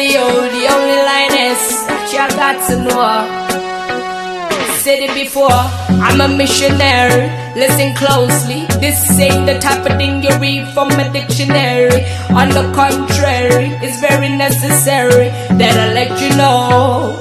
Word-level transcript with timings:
Leo, 0.00 0.24
the 0.56 0.64
only 0.72 0.96
lioness 1.10 1.84
you 2.10 2.24
got 2.40 2.56
to 2.68 2.74
know. 2.88 3.20
Said 4.80 5.00
it 5.00 5.12
before, 5.12 5.60
I'm 6.00 6.22
a 6.22 6.28
missionary. 6.42 7.28
Listen 7.54 7.94
closely, 7.94 8.64
this 8.80 8.96
ain't 9.20 9.44
the 9.44 9.58
type 9.58 9.84
of 9.84 9.98
thing 9.98 10.22
you 10.22 10.32
read 10.38 10.66
from 10.72 10.88
a 10.92 11.12
dictionary. 11.12 12.00
On 12.32 12.48
the 12.48 12.72
contrary, 12.74 13.76
it's 13.84 14.00
very 14.00 14.30
necessary 14.30 15.28
that 15.60 15.74
I 15.76 15.92
let 15.92 16.12
you 16.22 16.30
know. 16.34 17.12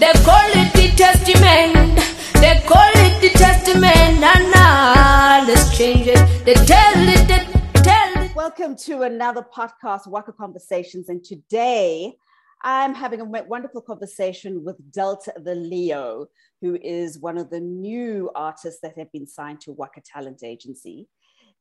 They 0.00 0.12
call 0.24 0.48
it 0.62 0.72
the 0.72 0.88
testament, 0.96 2.00
they 2.40 2.62
call 2.64 2.92
it 3.04 3.20
the 3.20 3.28
testament. 3.36 4.24
Let's 5.46 5.76
change 5.76 6.06
it, 6.06 6.44
they 6.46 6.54
tell 6.54 7.08
it. 7.10 7.13
Welcome 8.46 8.76
to 8.76 9.04
another 9.04 9.42
podcast, 9.42 10.06
Waka 10.06 10.30
Conversations, 10.30 11.08
and 11.08 11.24
today 11.24 12.14
I'm 12.60 12.94
having 12.94 13.22
a 13.22 13.24
wonderful 13.24 13.80
conversation 13.80 14.62
with 14.62 14.76
Delta 14.92 15.32
the 15.42 15.54
Leo, 15.54 16.26
who 16.60 16.76
is 16.82 17.18
one 17.18 17.38
of 17.38 17.48
the 17.48 17.60
new 17.60 18.30
artists 18.34 18.80
that 18.82 18.98
have 18.98 19.10
been 19.12 19.26
signed 19.26 19.62
to 19.62 19.72
Waka 19.72 20.02
Talent 20.04 20.44
Agency. 20.44 21.08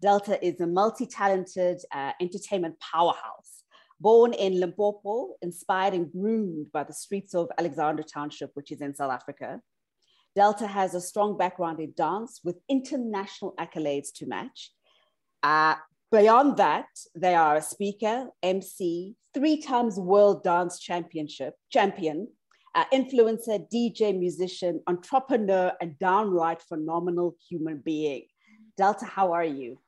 Delta 0.02 0.46
is 0.46 0.60
a 0.60 0.68
multi 0.68 1.06
talented 1.06 1.80
uh, 1.94 2.12
entertainment 2.20 2.76
powerhouse. 2.82 3.64
Born 4.02 4.34
in 4.34 4.60
Limpopo, 4.60 5.36
inspired 5.42 5.94
and 5.94 6.12
groomed 6.12 6.70
by 6.74 6.84
the 6.84 6.94
streets 6.94 7.34
of 7.34 7.48
Alexandra 7.58 8.04
Township, 8.04 8.52
which 8.56 8.74
is 8.74 8.82
in 8.82 8.94
South 8.94 9.14
Africa. 9.14 9.62
Delta 10.36 10.68
has 10.68 10.96
a 10.96 11.02
strong 11.02 11.38
background 11.38 11.80
in 11.80 11.94
dance 11.96 12.42
with 12.44 12.60
international 12.68 13.54
accolades 13.58 14.12
to 14.16 14.26
match. 14.26 14.74
Uh, 15.42 15.76
beyond 16.14 16.58
that, 16.58 16.86
they 17.16 17.34
are 17.34 17.56
a 17.56 17.62
speaker, 17.62 18.30
MC, 18.44 19.16
three 19.34 19.60
times 19.60 19.98
world 19.98 20.44
dance 20.44 20.80
championship 20.80 21.56
champion, 21.72 22.28
uh, 22.76 22.86
influencer, 22.94 23.66
DJ, 23.74 24.18
musician, 24.18 24.80
entrepreneur, 24.86 25.74
and 25.82 25.98
downright 25.98 26.62
phenomenal 26.62 27.36
human 27.50 27.82
being. 27.84 28.26
Delta, 28.78 29.06
how 29.06 29.34
are 29.34 29.44
you? 29.44 29.80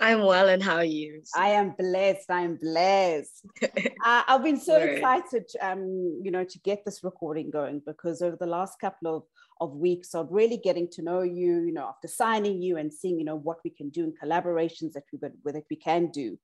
I'm 0.00 0.22
well, 0.22 0.48
and 0.48 0.62
how 0.62 0.76
are 0.76 0.84
you? 0.84 1.22
I 1.36 1.48
am 1.50 1.74
blessed. 1.78 2.30
I 2.30 2.40
am 2.40 2.56
blessed. 2.56 3.44
uh, 3.62 4.22
I've 4.26 4.42
been 4.42 4.58
so 4.58 4.76
excited, 4.76 5.44
um, 5.60 6.20
you 6.22 6.30
know, 6.30 6.44
to 6.44 6.58
get 6.60 6.86
this 6.86 7.04
recording 7.04 7.50
going 7.50 7.82
because 7.86 8.22
over 8.22 8.36
the 8.36 8.46
last 8.46 8.80
couple 8.80 9.14
of 9.14 9.24
of 9.60 9.76
weeks 9.76 10.14
of 10.14 10.28
really 10.30 10.56
getting 10.56 10.88
to 10.92 11.02
know 11.02 11.22
you, 11.22 11.60
you 11.62 11.72
know, 11.72 11.86
after 11.86 12.08
signing 12.08 12.62
you 12.62 12.76
and 12.76 12.92
seeing, 12.92 13.18
you 13.18 13.24
know, 13.24 13.36
what 13.36 13.58
we 13.64 13.70
can 13.70 13.90
do 13.90 14.04
in 14.04 14.12
collaborations 14.12 14.92
that 14.92 15.04
we 15.12 15.18
that 15.52 15.64
we 15.70 15.76
can 15.76 16.10
do. 16.10 16.38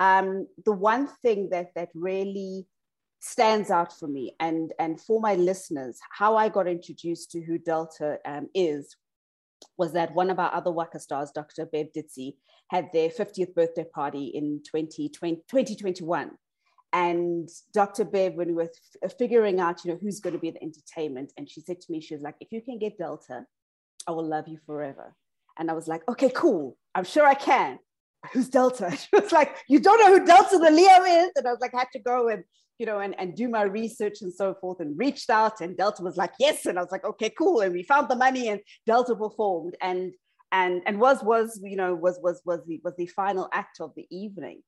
Um, 0.00 0.46
the 0.64 0.72
one 0.72 1.08
thing 1.22 1.50
that 1.50 1.70
that 1.74 1.90
really 1.94 2.66
stands 3.20 3.70
out 3.70 3.90
for 3.90 4.06
me 4.06 4.36
and 4.38 4.72
and 4.78 5.00
for 5.00 5.18
my 5.18 5.34
listeners 5.34 5.98
how 6.10 6.36
i 6.36 6.46
got 6.46 6.68
introduced 6.68 7.30
to 7.30 7.40
who 7.40 7.56
delta 7.56 8.18
um, 8.26 8.50
is 8.54 8.96
was 9.78 9.94
that 9.94 10.14
one 10.14 10.28
of 10.28 10.38
our 10.38 10.52
other 10.52 10.70
waka 10.70 11.00
stars 11.00 11.30
dr 11.34 11.64
bev 11.72 11.86
ditzi 11.96 12.34
had 12.70 12.90
their 12.92 13.08
50th 13.08 13.54
birthday 13.54 13.84
party 13.94 14.26
in 14.34 14.60
2020, 14.64 15.36
2021 15.48 16.32
and 16.94 17.48
dr 17.74 18.04
bev 18.04 18.34
when 18.34 18.48
we 18.48 18.54
were 18.54 18.62
f- 18.62 18.96
uh, 19.04 19.08
figuring 19.18 19.60
out 19.60 19.84
you 19.84 19.92
know 19.92 19.98
who's 20.00 20.20
going 20.20 20.32
to 20.32 20.38
be 20.38 20.50
the 20.50 20.62
entertainment 20.62 21.32
and 21.36 21.50
she 21.50 21.60
said 21.60 21.80
to 21.80 21.92
me 21.92 22.00
she 22.00 22.14
was 22.14 22.22
like 22.22 22.36
if 22.40 22.50
you 22.50 22.62
can 22.62 22.78
get 22.78 22.96
delta 22.96 23.44
i 24.08 24.10
will 24.10 24.26
love 24.26 24.48
you 24.48 24.58
forever 24.64 25.14
and 25.58 25.70
i 25.70 25.74
was 25.74 25.88
like 25.88 26.02
okay 26.08 26.30
cool 26.30 26.76
i'm 26.94 27.04
sure 27.04 27.26
i 27.26 27.34
can 27.34 27.78
who's 28.32 28.48
delta 28.48 28.90
she 28.96 29.08
was 29.12 29.32
like 29.32 29.56
you 29.68 29.78
don't 29.78 30.00
know 30.00 30.18
who 30.18 30.24
delta 30.24 30.56
the 30.56 30.70
leo 30.70 31.02
is 31.04 31.30
and 31.36 31.46
i 31.46 31.50
was 31.50 31.60
like 31.60 31.74
I 31.74 31.80
had 31.80 31.88
to 31.92 31.98
go 31.98 32.28
and 32.28 32.44
you 32.78 32.86
know, 32.86 32.98
and, 33.00 33.18
and 33.18 33.36
do 33.36 33.48
my 33.48 33.62
research 33.62 34.20
and 34.22 34.32
so 34.32 34.54
forth 34.54 34.80
and 34.80 34.98
reached 34.98 35.30
out 35.30 35.60
and 35.60 35.76
Delta 35.76 36.02
was 36.02 36.16
like, 36.16 36.32
yes. 36.40 36.66
And 36.66 36.78
I 36.78 36.82
was 36.82 36.90
like, 36.90 37.04
okay, 37.04 37.30
cool. 37.30 37.60
And 37.60 37.72
we 37.72 37.82
found 37.82 38.08
the 38.08 38.16
money 38.16 38.48
and 38.48 38.60
Delta 38.86 39.14
performed 39.14 39.76
and 39.80 40.12
and 40.50 40.82
and 40.86 41.00
was 41.00 41.22
was, 41.22 41.60
you 41.62 41.76
know, 41.76 41.94
was 41.94 42.18
was 42.22 42.40
was 42.44 42.60
the 42.66 42.80
was 42.84 42.94
the 42.96 43.06
final 43.06 43.48
act 43.52 43.80
of 43.80 43.92
the 43.96 44.06
evening. 44.10 44.62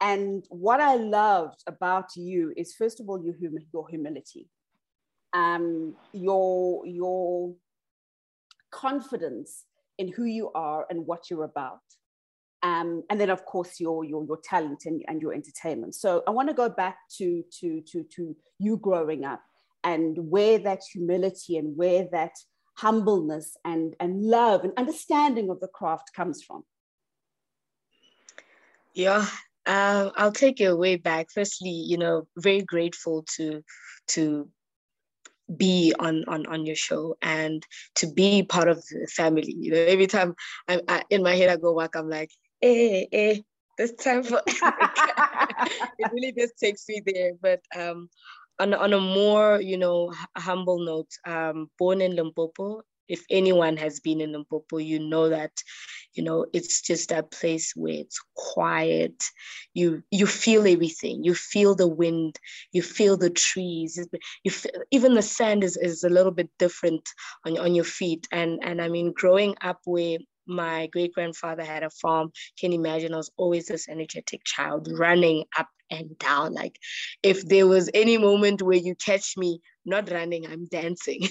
And 0.00 0.44
what 0.48 0.80
I 0.80 0.96
loved 0.96 1.62
about 1.66 2.16
you 2.16 2.52
is 2.56 2.74
first 2.74 3.00
of 3.00 3.08
all 3.08 3.22
your 3.22 3.34
hum- 3.34 3.66
your 3.72 3.88
humility. 3.88 4.48
Um, 5.32 5.94
your 6.12 6.86
your 6.86 7.54
confidence 8.72 9.66
in 9.98 10.08
who 10.08 10.24
you 10.24 10.50
are 10.52 10.86
and 10.90 11.06
what 11.06 11.28
you're 11.28 11.44
about 11.44 11.80
um, 12.62 13.02
and 13.08 13.20
then 13.20 13.30
of 13.30 13.44
course 13.46 13.80
your 13.80 14.04
your 14.04 14.24
your 14.24 14.38
talent 14.44 14.82
and, 14.84 15.02
and 15.08 15.22
your 15.22 15.32
entertainment. 15.32 15.94
So 15.94 16.22
I 16.26 16.30
want 16.30 16.48
to 16.48 16.54
go 16.54 16.68
back 16.68 16.98
to 17.18 17.42
to 17.60 17.80
to 17.92 18.04
to 18.16 18.36
you 18.58 18.76
growing 18.76 19.24
up 19.24 19.42
and 19.82 20.16
where 20.30 20.58
that 20.58 20.80
humility 20.92 21.56
and 21.56 21.76
where 21.76 22.06
that 22.12 22.32
humbleness 22.76 23.56
and 23.64 23.96
and 23.98 24.22
love 24.22 24.64
and 24.64 24.72
understanding 24.76 25.48
of 25.50 25.60
the 25.60 25.68
craft 25.68 26.10
comes 26.14 26.42
from. 26.42 26.64
Yeah, 28.92 29.26
uh, 29.66 30.10
I'll 30.16 30.32
take 30.32 30.60
you 30.60 30.76
way 30.76 30.96
back. 30.96 31.26
Firstly, 31.32 31.70
you 31.70 31.98
know, 31.98 32.26
very 32.36 32.62
grateful 32.62 33.24
to 33.36 33.62
to 34.08 34.48
be 35.56 35.92
on 35.98 36.24
on 36.28 36.46
on 36.46 36.64
your 36.64 36.76
show 36.76 37.16
and 37.22 37.66
to 37.96 38.06
be 38.06 38.44
part 38.44 38.68
of 38.68 38.76
the 38.86 39.04
family 39.10 39.52
you 39.58 39.72
know 39.72 39.78
every 39.78 40.06
time 40.06 40.32
i'm 40.68 40.80
I, 40.86 41.02
in 41.10 41.24
my 41.24 41.34
head 41.34 41.50
i 41.50 41.56
go 41.56 41.76
back 41.76 41.96
i'm 41.96 42.08
like 42.08 42.30
eh, 42.62 43.06
eh, 43.10 43.40
this 43.80 43.94
time 43.94 44.22
for 44.22 44.42
it 44.46 46.10
really 46.12 46.32
just 46.36 46.58
takes 46.58 46.84
me 46.88 47.02
there. 47.06 47.32
But 47.40 47.60
um, 47.76 48.10
on, 48.58 48.74
on 48.74 48.92
a 48.92 49.00
more, 49.00 49.60
you 49.60 49.78
know, 49.78 50.12
humble 50.36 50.84
note, 50.84 51.10
um, 51.26 51.70
born 51.78 52.02
in 52.02 52.14
Limpopo, 52.14 52.82
if 53.10 53.24
anyone 53.30 53.76
has 53.76 54.00
been 54.00 54.20
in 54.20 54.32
Limpopo, 54.32 54.78
you 54.78 54.98
know 54.98 55.28
that, 55.28 55.52
you 56.14 56.22
know, 56.22 56.46
it's 56.52 56.82
just 56.82 57.10
that 57.10 57.30
place 57.30 57.72
where 57.76 57.94
it's 57.94 58.20
quiet. 58.34 59.22
You 59.74 60.02
you 60.10 60.26
feel 60.26 60.66
everything. 60.66 61.24
You 61.24 61.34
feel 61.34 61.74
the 61.74 61.88
wind. 61.88 62.36
You 62.72 62.82
feel 62.82 63.16
the 63.16 63.30
trees. 63.30 63.98
You 64.44 64.50
feel, 64.50 64.72
even 64.90 65.14
the 65.14 65.22
sand 65.22 65.64
is, 65.64 65.76
is 65.76 66.04
a 66.04 66.08
little 66.08 66.32
bit 66.32 66.50
different 66.58 67.08
on, 67.44 67.58
on 67.58 67.74
your 67.74 67.84
feet. 67.84 68.26
And 68.32 68.60
and 68.62 68.80
I 68.80 68.88
mean, 68.88 69.12
growing 69.12 69.54
up 69.60 69.80
where 69.84 70.18
my 70.46 70.88
great 70.88 71.12
grandfather 71.14 71.64
had 71.64 71.82
a 71.82 71.90
farm. 71.90 72.32
Can 72.58 72.72
you 72.72 72.80
imagine? 72.80 73.14
I 73.14 73.18
was 73.18 73.30
always 73.36 73.66
this 73.66 73.88
energetic 73.88 74.42
child 74.44 74.88
running 74.98 75.44
up 75.58 75.68
and 75.90 76.18
down. 76.18 76.54
Like 76.54 76.78
if 77.22 77.46
there 77.46 77.66
was 77.66 77.90
any 77.94 78.18
moment 78.18 78.62
where 78.62 78.76
you 78.76 78.94
catch 78.94 79.36
me 79.36 79.60
not 79.84 80.10
running, 80.10 80.46
I'm 80.46 80.66
dancing. 80.66 81.26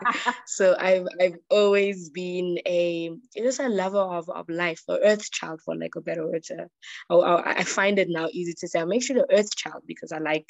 so 0.46 0.76
I've 0.78 1.06
I've 1.20 1.36
always 1.50 2.10
been 2.10 2.58
a 2.66 3.10
just 3.36 3.60
a 3.60 3.68
lover 3.68 3.98
of, 3.98 4.28
of 4.28 4.48
life, 4.48 4.82
an 4.88 4.98
earth 5.02 5.30
child 5.30 5.60
for 5.64 5.76
like 5.76 5.94
a 5.96 6.00
better 6.00 6.26
word. 6.26 6.42
To, 6.44 6.68
oh, 7.10 7.42
I 7.44 7.64
find 7.64 7.98
it 7.98 8.08
now 8.08 8.28
easy 8.32 8.54
to 8.58 8.68
say 8.68 8.80
I 8.80 8.84
make 8.84 9.02
sure 9.02 9.16
the 9.16 9.36
earth 9.36 9.54
child 9.56 9.82
because 9.86 10.12
I 10.12 10.18
like, 10.18 10.46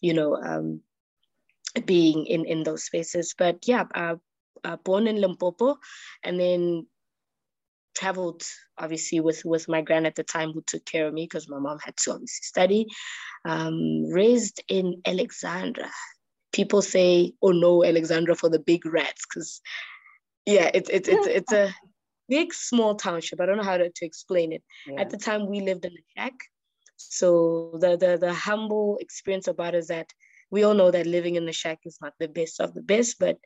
you 0.00 0.14
know, 0.14 0.36
um, 0.36 0.80
being 1.84 2.26
in 2.26 2.44
in 2.44 2.62
those 2.64 2.84
spaces. 2.84 3.34
But 3.36 3.66
yeah, 3.66 3.84
uh, 3.94 4.16
uh, 4.64 4.76
born 4.76 5.06
in 5.06 5.20
Limpopo, 5.20 5.78
and 6.24 6.40
then 6.40 6.86
traveled 7.98 8.44
obviously 8.78 9.20
with 9.20 9.44
with 9.44 9.68
my 9.68 9.82
grand 9.82 10.06
at 10.06 10.14
the 10.14 10.22
time 10.22 10.52
who 10.52 10.62
took 10.66 10.84
care 10.84 11.06
of 11.06 11.14
me 11.14 11.24
because 11.24 11.48
my 11.48 11.58
mom 11.58 11.78
had 11.84 11.96
to 11.96 12.12
obviously 12.12 12.42
study 12.42 12.86
um, 13.44 14.04
raised 14.10 14.62
in 14.68 15.02
alexandra. 15.04 15.90
People 16.52 16.82
say 16.82 17.32
oh 17.42 17.50
no 17.50 17.84
alexandra 17.84 18.34
for 18.34 18.48
the 18.48 18.58
big 18.58 18.86
rats 18.86 19.24
because 19.26 19.60
yeah 20.46 20.70
it's 20.72 20.88
it's 20.90 21.08
it's, 21.08 21.26
it's 21.38 21.52
a 21.52 21.74
big 22.28 22.54
small 22.54 22.94
township. 22.94 23.40
I 23.40 23.46
don't 23.46 23.56
know 23.56 23.62
how 23.62 23.78
to, 23.78 23.90
to 23.90 24.06
explain 24.06 24.52
it. 24.52 24.62
Yeah. 24.86 25.00
at 25.00 25.10
the 25.10 25.16
time 25.16 25.48
we 25.48 25.60
lived 25.60 25.84
in 25.84 25.92
a 25.92 26.04
shack. 26.16 26.34
So 26.96 27.78
the, 27.80 27.96
the 27.96 28.18
the 28.18 28.32
humble 28.32 28.98
experience 29.00 29.48
about 29.48 29.74
it 29.74 29.78
is 29.78 29.88
that 29.88 30.12
we 30.50 30.62
all 30.62 30.74
know 30.74 30.90
that 30.90 31.06
living 31.06 31.34
in 31.36 31.46
the 31.46 31.52
shack 31.52 31.80
is 31.84 31.98
not 32.00 32.14
the 32.18 32.28
best 32.28 32.60
of 32.60 32.74
the 32.74 32.82
best 32.82 33.18
but 33.18 33.38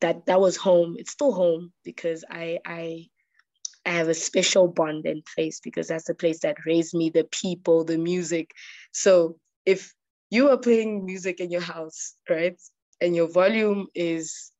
that 0.00 0.26
that 0.26 0.40
was 0.40 0.56
home. 0.56 0.96
It's 0.98 1.12
still 1.12 1.32
home 1.32 1.72
because 1.84 2.24
i 2.30 2.58
i 2.66 3.06
I 3.84 3.90
have 3.90 4.08
a 4.08 4.14
special 4.14 4.68
bond 4.68 5.06
in 5.06 5.22
place 5.34 5.60
because 5.60 5.88
that's 5.88 6.04
the 6.04 6.14
place 6.14 6.40
that 6.40 6.64
raised 6.66 6.94
me, 6.94 7.10
the 7.10 7.24
people, 7.24 7.84
the 7.84 7.98
music. 7.98 8.52
So 8.92 9.36
if 9.66 9.92
you 10.30 10.50
are 10.50 10.56
playing 10.56 11.04
music 11.04 11.40
in 11.40 11.50
your 11.50 11.60
house, 11.60 12.14
right, 12.30 12.56
and 13.00 13.16
your 13.16 13.28
volume 13.28 13.88
is, 13.94 14.52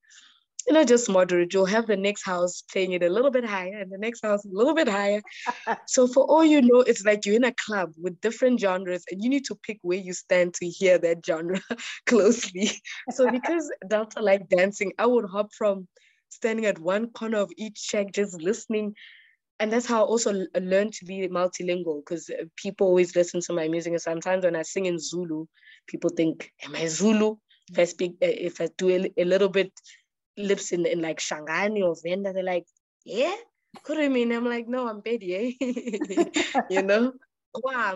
you 0.66 0.74
know, 0.74 0.84
just 0.84 1.08
moderate, 1.08 1.54
you'll 1.54 1.66
have 1.66 1.86
the 1.86 1.96
next 1.96 2.24
house 2.24 2.62
playing 2.62 2.92
it 2.92 3.02
a 3.04 3.08
little 3.08 3.30
bit 3.30 3.44
higher 3.44 3.78
and 3.78 3.90
the 3.90 3.98
next 3.98 4.24
house 4.24 4.44
a 4.44 4.48
little 4.50 4.74
bit 4.74 4.88
higher. 4.88 5.20
so 5.86 6.08
for 6.08 6.24
all 6.24 6.44
you 6.44 6.60
know, 6.60 6.80
it's 6.80 7.04
like 7.04 7.24
you're 7.24 7.36
in 7.36 7.44
a 7.44 7.54
club 7.66 7.92
with 8.00 8.20
different 8.20 8.58
genres 8.60 9.04
and 9.10 9.22
you 9.22 9.30
need 9.30 9.44
to 9.44 9.54
pick 9.54 9.78
where 9.82 9.98
you 9.98 10.12
stand 10.12 10.54
to 10.54 10.68
hear 10.68 10.98
that 10.98 11.24
genre 11.24 11.60
closely. 12.06 12.70
So 13.12 13.30
because 13.30 13.70
Delta 13.88 14.20
like 14.20 14.48
dancing, 14.48 14.92
I 14.98 15.06
would 15.06 15.26
hop 15.26 15.52
from 15.54 15.86
standing 16.32 16.66
at 16.66 16.78
one 16.78 17.10
corner 17.10 17.38
of 17.38 17.52
each 17.56 17.78
shack 17.78 18.12
just 18.12 18.40
listening 18.40 18.94
and 19.62 19.72
that's 19.72 19.86
how 19.86 20.02
I 20.02 20.06
also 20.06 20.44
learned 20.60 20.92
to 20.94 21.04
be 21.04 21.28
multilingual 21.28 22.04
because 22.04 22.28
uh, 22.28 22.46
people 22.56 22.88
always 22.88 23.14
listen 23.14 23.40
to 23.42 23.52
my 23.52 23.68
music. 23.68 23.92
And 23.92 24.02
sometimes 24.02 24.44
when 24.44 24.56
I 24.56 24.62
sing 24.62 24.86
in 24.86 24.98
Zulu, 24.98 25.46
people 25.86 26.10
think, 26.10 26.50
Am 26.64 26.74
I 26.74 26.86
Zulu? 26.88 27.36
If 27.70 27.78
I 27.78 27.84
speak, 27.84 28.16
uh, 28.20 28.26
if 28.26 28.60
I 28.60 28.68
do 28.76 28.90
a, 28.90 29.22
a 29.22 29.24
little 29.24 29.48
bit 29.48 29.72
lips 30.36 30.72
in, 30.72 30.84
in 30.84 31.00
like 31.00 31.20
Shangani 31.20 31.84
or 31.84 31.94
Venda, 32.04 32.32
they're 32.32 32.42
like, 32.42 32.66
Yeah, 33.04 33.36
could 33.84 33.98
I 33.98 34.08
mean? 34.08 34.32
I'm 34.32 34.46
like, 34.46 34.66
No, 34.66 34.88
I'm 34.88 35.00
Betty, 35.00 35.56
eh? 35.60 36.24
you 36.70 36.82
know? 36.82 37.12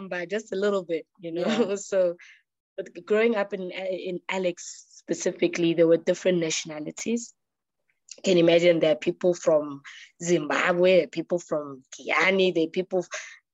but 0.09 0.31
just 0.31 0.53
a 0.53 0.57
little 0.57 0.85
bit, 0.85 1.05
you 1.19 1.33
know? 1.33 1.69
Yeah. 1.69 1.75
so 1.75 2.15
but 2.77 2.91
growing 3.07 3.35
up 3.35 3.53
in, 3.55 3.73
in 3.73 4.21
Alex 4.29 4.87
specifically, 4.91 5.75
there 5.75 5.89
were 5.89 5.97
different 5.97 6.39
nationalities 6.39 7.35
can 8.25 8.39
imagine 8.39 8.81
there 8.81 8.93
are 8.93 8.97
people 8.97 9.35
from 9.35 9.83
Zimbabwe, 10.23 11.07
people 11.07 11.39
from 11.39 11.83
Kiani, 11.95 12.55
there 12.55 12.69
people 12.69 13.07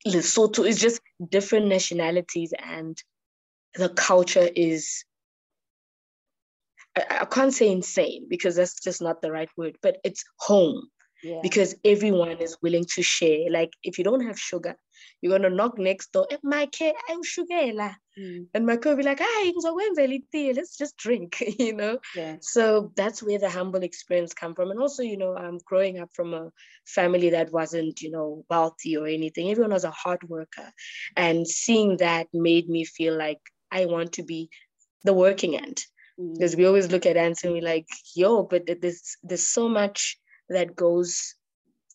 Lesotho. 0.07 0.69
It's 0.69 0.81
just 0.81 1.01
different 1.29 1.67
nationalities, 1.67 2.53
and 2.59 2.97
the 3.75 3.89
culture 3.91 4.49
is. 4.55 5.05
I, 6.97 7.21
I 7.23 7.25
can't 7.25 7.55
say 7.55 7.71
insane 7.71 8.27
because 8.29 8.57
that's 8.57 8.83
just 8.83 9.01
not 9.01 9.23
the 9.23 9.33
right 9.33 9.51
word, 9.57 9.77
but 9.83 9.99
it's 10.05 10.25
home 10.39 10.89
yeah. 11.23 11.41
because 11.43 11.75
everyone 11.85 12.39
is 12.39 12.57
willing 12.63 12.85
to 12.95 13.03
share. 13.03 13.51
Like 13.51 13.73
if 13.83 13.99
you 13.99 14.05
don't 14.05 14.27
have 14.27 14.39
sugar, 14.39 14.77
you're 15.21 15.37
gonna 15.37 15.55
knock 15.55 15.79
next 15.79 16.13
door. 16.13 16.27
My 16.43 16.67
care, 16.67 16.93
I'm 17.09 17.23
sugar. 17.23 17.95
Mm. 18.19 18.47
And 18.53 18.67
my 18.67 18.77
will 18.85 18.97
be 18.97 19.03
like, 19.03 19.21
"Hi, 19.23 19.53
let's 20.53 20.77
just 20.77 20.97
drink," 20.97 21.41
you 21.59 21.75
know. 21.75 21.99
Yeah. 22.15 22.37
So 22.41 22.93
that's 22.97 23.23
where 23.23 23.39
the 23.39 23.49
humble 23.49 23.83
experience 23.83 24.35
come 24.35 24.55
from, 24.55 24.71
and 24.71 24.81
also, 24.81 25.03
you 25.03 25.17
know, 25.17 25.35
I'm 25.35 25.59
growing 25.65 25.99
up 25.99 26.11
from 26.13 26.35
a 26.35 26.51
family 26.85 27.31
that 27.31 27.53
wasn't, 27.53 28.03
you 28.03 28.11
know, 28.11 28.45
wealthy 28.51 28.97
or 28.97 29.07
anything. 29.07 29.51
Everyone 29.51 29.73
was 29.73 29.85
a 29.85 29.91
hard 29.91 30.23
worker, 30.29 30.71
and 31.17 31.47
seeing 31.47 31.97
that 31.99 32.27
made 32.35 32.69
me 32.69 32.85
feel 32.85 33.17
like 33.17 33.41
I 33.71 33.87
want 33.87 34.13
to 34.15 34.23
be 34.23 34.51
the 35.05 35.15
working 35.15 35.57
end. 35.57 35.81
Mm. 36.21 36.35
Because 36.35 36.57
we 36.57 36.67
always 36.67 36.91
look 36.91 37.07
at 37.07 37.17
ants 37.17 37.45
and 37.45 37.53
we're 37.55 37.63
like, 37.63 37.87
yo, 38.15 38.43
but 38.43 38.67
there's 38.67 39.17
there's 39.23 39.49
so 39.49 39.69
much 39.69 40.19
that 40.49 40.77
goes 40.77 41.35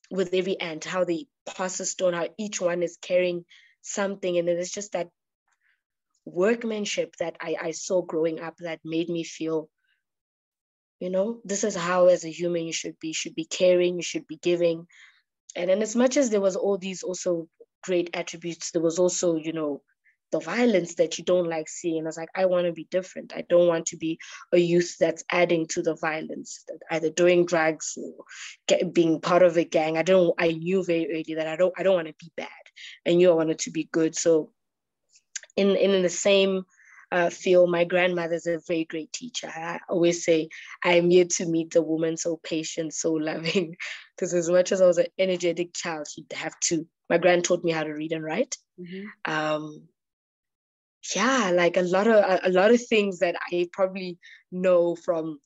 with 0.10 0.34
every 0.34 0.60
ant, 0.60 0.86
how 0.86 1.04
they 1.04 1.28
pass 1.46 1.80
a 1.80 1.86
stone, 1.86 2.14
how 2.14 2.28
each 2.38 2.62
one 2.62 2.84
is 2.84 2.98
carrying 3.02 3.46
something. 3.82 4.38
And 4.38 4.50
it's 4.50 4.72
just 4.72 4.94
that 4.94 5.10
workmanship 6.26 7.16
that 7.20 7.38
I, 7.42 7.56
I 7.62 7.72
saw 7.72 8.02
growing 8.02 8.40
up 8.40 8.56
that 8.60 8.80
made 8.84 9.10
me 9.10 9.24
feel, 9.24 9.70
you 11.00 11.10
know, 11.10 11.42
this 11.44 11.64
is 11.64 11.76
how 11.76 12.08
as 12.08 12.26
a 12.26 12.32
human 12.32 12.66
you 12.66 12.74
should 12.74 13.00
be, 13.00 13.10
you 13.10 13.14
should 13.14 13.36
be 13.36 13.46
caring, 13.46 13.96
you 13.96 14.04
should 14.04 14.28
be 14.28 14.38
giving. 14.38 14.88
And 15.56 15.70
then 15.70 15.82
as 15.82 15.96
much 15.96 16.18
as 16.18 16.30
there 16.30 16.42
was 16.42 16.56
all 16.56 16.78
these 16.78 17.04
also 17.04 17.48
great 17.84 18.10
attributes, 18.14 18.72
there 18.72 18.82
was 18.82 19.00
also, 19.00 19.36
you 19.36 19.54
know, 19.54 19.82
the 20.32 20.40
violence 20.40 20.96
that 20.96 21.18
you 21.18 21.24
don't 21.24 21.48
like 21.48 21.70
seeing. 21.70 22.04
I 22.04 22.08
was 22.08 22.18
like, 22.18 22.30
I 22.36 22.46
want 22.46 22.68
to 22.68 22.74
be 22.74 22.88
different. 22.92 23.34
I 23.36 23.44
don't 23.48 23.68
want 23.68 23.88
to 23.88 23.98
be 23.98 24.20
a 24.52 24.58
youth 24.58 24.98
that's 25.00 25.24
adding 25.32 25.68
to 25.68 25.82
the 25.82 25.96
violence, 25.96 26.66
either 26.92 27.10
doing 27.10 27.46
drugs 27.46 27.98
or 28.02 28.26
get, 28.68 28.94
being 28.94 29.22
part 29.22 29.44
of 29.44 29.58
a 29.58 29.64
gang. 29.64 29.98
I 29.98 30.04
don't. 30.04 30.34
I 30.38 30.52
knew 30.52 30.84
very 30.84 31.08
early 31.12 31.36
that 31.36 31.48
I 31.48 31.56
don't. 31.56 31.74
I 31.78 31.84
don't 31.84 31.96
want 31.96 32.08
to 32.08 32.16
be 32.20 32.32
bad. 32.36 32.50
I 33.08 33.14
knew 33.14 33.32
I 33.32 33.36
wanted 33.36 33.60
to 33.60 33.72
be 33.72 33.90
good. 33.92 34.16
So, 34.16 34.52
in 35.56 35.76
in 35.76 36.02
the 36.02 36.10
same 36.10 36.66
uh, 37.12 37.30
field, 37.30 37.72
my 37.72 37.86
grandmother's 37.86 38.48
a 38.48 38.60
very 38.68 38.86
great 38.86 39.14
teacher. 39.14 39.48
I 39.48 39.80
always 39.88 40.26
say 40.26 40.50
I 40.84 40.96
am 40.96 41.10
here 41.10 41.26
to 41.26 41.46
meet 41.46 41.72
the 41.72 41.82
woman 41.82 42.18
so 42.18 42.38
patient, 42.38 42.94
so 42.94 43.14
loving. 43.14 43.76
Because 44.18 44.34
as 44.34 44.50
much 44.50 44.72
as 44.72 44.82
I 44.82 44.88
was 44.88 44.98
an 44.98 45.06
energetic 45.20 45.76
child, 45.76 46.08
she'd 46.08 46.34
have 46.34 46.60
to. 46.62 46.88
My 47.08 47.20
grand 47.20 47.44
taught 47.44 47.64
me 47.64 47.72
how 47.72 47.84
to 47.84 47.92
read 47.92 48.14
and 48.14 48.24
write. 48.24 48.58
Mm-hmm. 48.82 49.32
Um, 49.32 49.88
yeah 51.16 51.52
like 51.54 51.78
a 51.78 51.82
lot 51.82 52.08
of 52.08 52.40
a, 52.44 52.50
lot 52.50 52.72
of 52.72 52.82
things 52.86 53.20
that 53.20 53.36
i 53.52 53.68
probably 53.72 54.18
know 54.52 54.96
from 54.96 55.40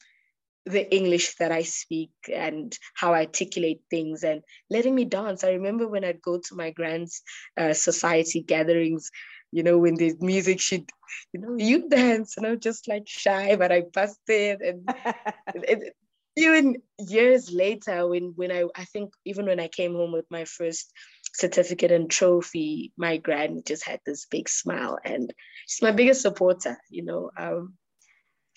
the 0.65 0.93
english 0.95 1.35
that 1.35 1.51
i 1.51 1.63
speak 1.63 2.11
and 2.33 2.77
how 2.93 3.13
i 3.13 3.21
articulate 3.21 3.81
things 3.89 4.23
and 4.23 4.41
letting 4.69 4.93
me 4.93 5.05
dance. 5.05 5.43
I 5.43 5.51
remember 5.51 5.87
when 5.87 6.03
i'd 6.03 6.21
go 6.21 6.37
to 6.37 6.55
my 6.55 6.71
grand's 6.71 7.21
uh, 7.57 7.73
society 7.73 8.41
gatherings 8.41 9.09
you 9.51 9.63
know 9.63 9.77
when 9.77 9.95
the 9.95 10.13
music 10.19 10.59
should 10.61 10.89
you 11.33 11.41
know 11.41 11.55
you 11.57 11.89
dance 11.89 12.37
and 12.37 12.45
i'm 12.45 12.59
just 12.59 12.87
like 12.87 13.03
shy 13.07 13.55
but 13.55 13.71
i 13.71 13.81
busted. 13.93 14.61
And 14.61 14.85
it, 15.55 15.95
even 16.37 16.77
years 16.97 17.51
later 17.51 18.07
when 18.07 18.33
when 18.35 18.51
i 18.51 18.63
i 18.75 18.85
think 18.85 19.13
even 19.25 19.45
when 19.45 19.59
i 19.59 19.67
came 19.67 19.93
home 19.93 20.11
with 20.11 20.25
my 20.29 20.45
first 20.45 20.91
certificate 21.33 21.91
and 21.91 22.09
trophy, 22.09 22.91
my 22.97 23.17
grand 23.17 23.65
just 23.65 23.85
had 23.85 23.99
this 24.05 24.25
big 24.25 24.49
smile 24.49 24.97
and 25.03 25.33
she's 25.67 25.81
my 25.81 25.91
biggest 25.91 26.21
supporter, 26.21 26.77
you 26.89 27.03
know. 27.03 27.31
Um, 27.37 27.75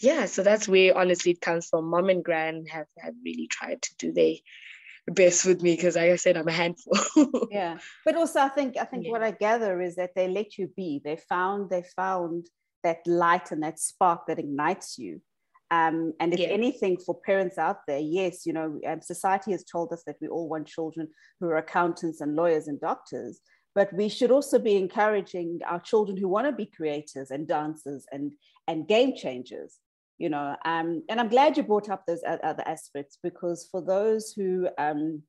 yeah, 0.00 0.26
so 0.26 0.42
that's 0.42 0.68
where 0.68 0.96
honestly 0.96 1.32
it 1.32 1.40
comes 1.40 1.68
from. 1.68 1.86
Mom 1.86 2.08
and 2.08 2.24
grand 2.24 2.68
have, 2.70 2.86
have 2.98 3.14
really 3.24 3.46
tried 3.46 3.82
to 3.82 3.96
do 3.96 4.12
their 4.12 4.34
best 5.06 5.44
with 5.44 5.62
me 5.62 5.76
because 5.76 5.96
like 5.96 6.10
I 6.10 6.16
said, 6.16 6.36
I'm 6.36 6.48
a 6.48 6.52
handful. 6.52 7.48
yeah. 7.50 7.78
But 8.04 8.16
also 8.16 8.40
I 8.40 8.48
think 8.48 8.76
I 8.76 8.84
think 8.84 9.04
yeah. 9.04 9.12
what 9.12 9.22
I 9.22 9.30
gather 9.30 9.80
is 9.80 9.96
that 9.96 10.14
they 10.14 10.28
let 10.28 10.58
you 10.58 10.68
be. 10.76 11.00
They 11.04 11.16
found 11.16 11.70
they 11.70 11.84
found 11.96 12.48
that 12.82 13.06
light 13.06 13.50
and 13.50 13.62
that 13.62 13.78
spark 13.78 14.26
that 14.26 14.38
ignites 14.38 14.98
you 14.98 15.20
um, 15.74 16.12
and 16.20 16.32
if 16.32 16.40
yeah. 16.40 16.48
anything, 16.48 16.98
for 16.98 17.18
parents 17.26 17.58
out 17.58 17.78
there, 17.88 17.98
yes, 17.98 18.46
you 18.46 18.52
know, 18.52 18.80
um, 18.86 19.00
society 19.02 19.50
has 19.50 19.64
told 19.64 19.92
us 19.92 20.04
that 20.06 20.16
we 20.20 20.28
all 20.28 20.48
want 20.48 20.68
children 20.68 21.08
who 21.40 21.46
are 21.48 21.56
accountants 21.56 22.20
and 22.20 22.36
lawyers 22.36 22.68
and 22.68 22.80
doctors, 22.80 23.40
but 23.74 23.92
we 23.92 24.08
should 24.08 24.30
also 24.30 24.58
be 24.58 24.76
encouraging 24.76 25.58
our 25.66 25.80
children 25.80 26.16
who 26.16 26.28
want 26.28 26.46
to 26.46 26.52
be 26.52 26.66
creators 26.66 27.30
and 27.32 27.48
dancers 27.48 28.06
and 28.12 28.32
and 28.68 28.86
game 28.86 29.16
changers. 29.16 29.78
You 30.18 30.28
know, 30.28 30.54
um, 30.64 31.02
and 31.08 31.18
I'm 31.18 31.28
glad 31.28 31.56
you 31.56 31.64
brought 31.64 31.90
up 31.90 32.04
those 32.06 32.22
other 32.24 32.62
aspects 32.66 33.18
because 33.20 33.68
for 33.68 33.82
those 33.82 34.32
who 34.32 34.68
um, 34.78 35.22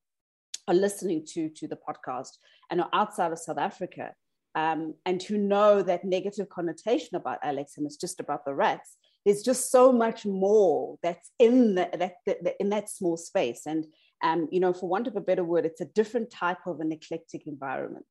are 0.67 0.75
listening 0.75 1.25
to 1.33 1.49
to 1.49 1.67
the 1.67 1.79
podcast 1.87 2.33
and 2.69 2.81
are 2.81 2.89
outside 2.93 3.31
of 3.31 3.39
South 3.39 3.57
Africa, 3.57 4.13
um, 4.53 4.93
and 5.07 5.23
who 5.23 5.37
know 5.37 5.81
that 5.81 6.05
negative 6.05 6.49
connotation 6.49 7.15
about 7.15 7.39
Alex 7.41 7.73
and 7.77 7.85
it's 7.87 7.97
just 7.97 8.19
about 8.19 8.45
the 8.45 8.53
rats, 8.53 8.97
there's 9.25 9.41
just 9.41 9.71
so 9.71 9.91
much 9.91 10.25
more 10.25 10.97
that's 11.01 11.31
in 11.39 11.75
the, 11.75 11.89
that, 11.97 12.15
that, 12.25 12.55
in 12.59 12.69
that 12.69 12.89
small 12.89 13.17
space. 13.17 13.61
And 13.65 13.85
um, 14.23 14.47
you 14.51 14.59
know 14.59 14.73
for 14.73 14.87
want 14.87 15.07
of 15.07 15.15
a 15.15 15.21
better 15.21 15.43
word 15.43 15.65
it's 15.65 15.81
a 15.81 15.85
different 15.85 16.31
type 16.31 16.65
of 16.65 16.79
an 16.79 16.91
eclectic 16.91 17.47
environment. 17.47 18.05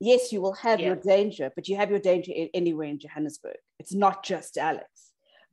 Yes 0.00 0.32
you 0.32 0.40
will 0.40 0.54
have 0.54 0.80
yeah. 0.80 0.88
your 0.88 0.96
danger 0.96 1.50
but 1.54 1.68
you 1.68 1.76
have 1.76 1.90
your 1.90 1.98
danger 1.98 2.32
anywhere 2.54 2.88
in 2.88 2.98
johannesburg. 2.98 3.56
It's 3.78 3.94
not 3.94 4.24
just 4.24 4.56
alex. 4.56 5.10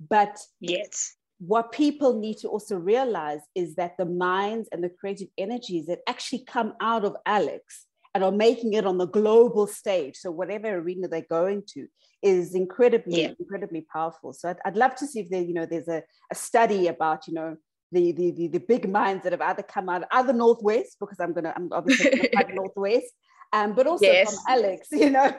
But 0.09 0.39
yes. 0.61 1.15
what 1.39 1.71
people 1.71 2.19
need 2.19 2.37
to 2.39 2.47
also 2.47 2.77
realize 2.77 3.41
is 3.55 3.75
that 3.75 3.97
the 3.97 4.05
minds 4.05 4.69
and 4.71 4.83
the 4.83 4.89
creative 4.89 5.27
energies 5.37 5.87
that 5.87 5.99
actually 6.07 6.45
come 6.45 6.73
out 6.79 7.03
of 7.03 7.15
alex 7.25 7.85
and 8.15 8.23
are 8.23 8.31
making 8.31 8.73
it 8.73 8.85
on 8.85 8.97
the 8.97 9.07
global 9.07 9.67
stage. 9.67 10.17
So 10.17 10.31
whatever 10.31 10.69
arena 10.69 11.07
they're 11.07 11.25
going 11.29 11.63
to 11.73 11.87
is 12.21 12.55
incredibly, 12.55 13.21
yeah. 13.21 13.31
incredibly 13.39 13.81
powerful. 13.81 14.33
So 14.33 14.49
I'd, 14.49 14.57
I'd, 14.65 14.75
love 14.75 14.95
to 14.95 15.07
see 15.07 15.21
if 15.21 15.29
there, 15.29 15.41
you 15.41 15.53
know, 15.53 15.65
there's 15.65 15.87
a, 15.87 16.03
a 16.31 16.35
study 16.35 16.87
about, 16.87 17.27
you 17.27 17.33
know, 17.33 17.57
the, 17.91 18.11
the, 18.11 18.31
the, 18.31 18.47
the 18.49 18.59
big 18.59 18.89
minds 18.89 19.23
that 19.23 19.31
have 19.31 19.41
either 19.41 19.63
come 19.63 19.89
out, 19.89 20.03
of 20.03 20.07
either 20.11 20.33
Northwest, 20.33 20.97
because 20.99 21.19
I'm 21.19 21.33
gonna, 21.33 21.53
I'm 21.55 21.69
obviously 21.71 22.29
gonna 22.29 22.29
Northwest, 22.53 23.07
um, 23.53 23.73
but 23.73 23.87
also 23.87 24.05
yes. 24.05 24.33
from 24.33 24.43
Alex, 24.47 24.87
you 24.91 25.09
know. 25.09 25.33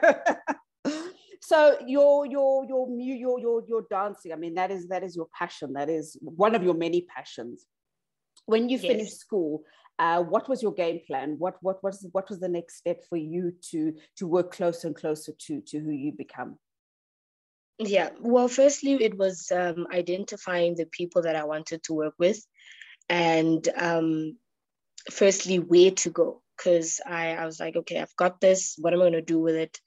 so 1.41 1.77
your 1.85 2.25
your 2.25 2.65
your 2.65 2.87
your 2.99 3.39
your 3.39 3.63
your 3.67 3.85
dancing 3.89 4.31
i 4.31 4.35
mean 4.35 4.53
that 4.53 4.69
is 4.69 4.87
that 4.89 5.03
is 5.03 5.15
your 5.15 5.27
passion 5.35 5.73
that 5.73 5.89
is 5.89 6.15
one 6.21 6.53
of 6.53 6.61
your 6.61 6.75
many 6.75 7.01
passions 7.01 7.65
when 8.45 8.69
you 8.69 8.77
yes. 8.77 8.85
finish 8.85 9.11
school 9.13 9.63
uh, 10.01 10.19
what 10.19 10.49
was 10.49 10.63
your 10.63 10.73
game 10.73 10.99
plan? 11.05 11.35
What 11.37 11.57
what 11.61 11.83
was 11.83 12.07
what 12.11 12.27
was 12.27 12.39
the 12.39 12.47
next 12.47 12.77
step 12.77 13.03
for 13.07 13.17
you 13.17 13.53
to 13.69 13.93
to 14.17 14.27
work 14.27 14.51
closer 14.51 14.87
and 14.87 14.95
closer 14.95 15.31
to 15.45 15.61
to 15.61 15.79
who 15.79 15.91
you 15.91 16.11
become? 16.11 16.57
Yeah, 17.83 18.09
well, 18.19 18.47
firstly, 18.47 18.93
it 18.93 19.17
was 19.17 19.51
um, 19.51 19.87
identifying 19.91 20.75
the 20.75 20.85
people 20.85 21.23
that 21.23 21.35
I 21.35 21.45
wanted 21.45 21.81
to 21.83 21.93
work 21.93 22.13
with, 22.19 22.45
and 23.09 23.67
um, 23.75 24.37
firstly, 25.09 25.57
where 25.57 25.89
to 25.91 26.09
go. 26.11 26.41
Because 26.55 27.01
I, 27.07 27.33
I 27.33 27.45
was 27.45 27.59
like, 27.59 27.75
okay, 27.75 27.99
I've 27.99 28.15
got 28.17 28.39
this. 28.39 28.75
What 28.77 28.93
am 28.93 28.99
I 28.99 29.05
going 29.05 29.13
to 29.13 29.21
do 29.23 29.39
with 29.39 29.55
it? 29.55 29.79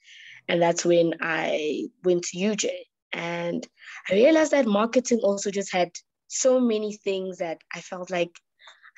And 0.49 0.61
that's 0.61 0.85
when 0.85 1.15
I 1.21 1.87
went 2.03 2.25
to 2.25 2.39
UJ, 2.39 2.69
and 3.13 3.65
I 4.11 4.15
realized 4.15 4.51
that 4.51 4.67
marketing 4.67 5.21
also 5.23 5.53
just 5.53 5.73
had 5.73 5.93
so 6.27 6.59
many 6.59 6.97
things 6.97 7.39
that 7.39 7.59
I 7.73 7.81
felt 7.81 8.11
like 8.11 8.37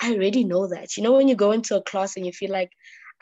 I 0.01 0.15
already 0.15 0.45
know 0.45 0.69
that. 0.69 0.97
You 0.97 1.03
know, 1.03 1.13
when 1.13 1.29
you 1.29 1.35
go 1.35 1.53
into 1.53 1.77
a 1.77 1.83
class 1.83 2.17
and 2.17 2.25
you 2.25 2.33
feel 2.33 2.51
like 2.51 2.73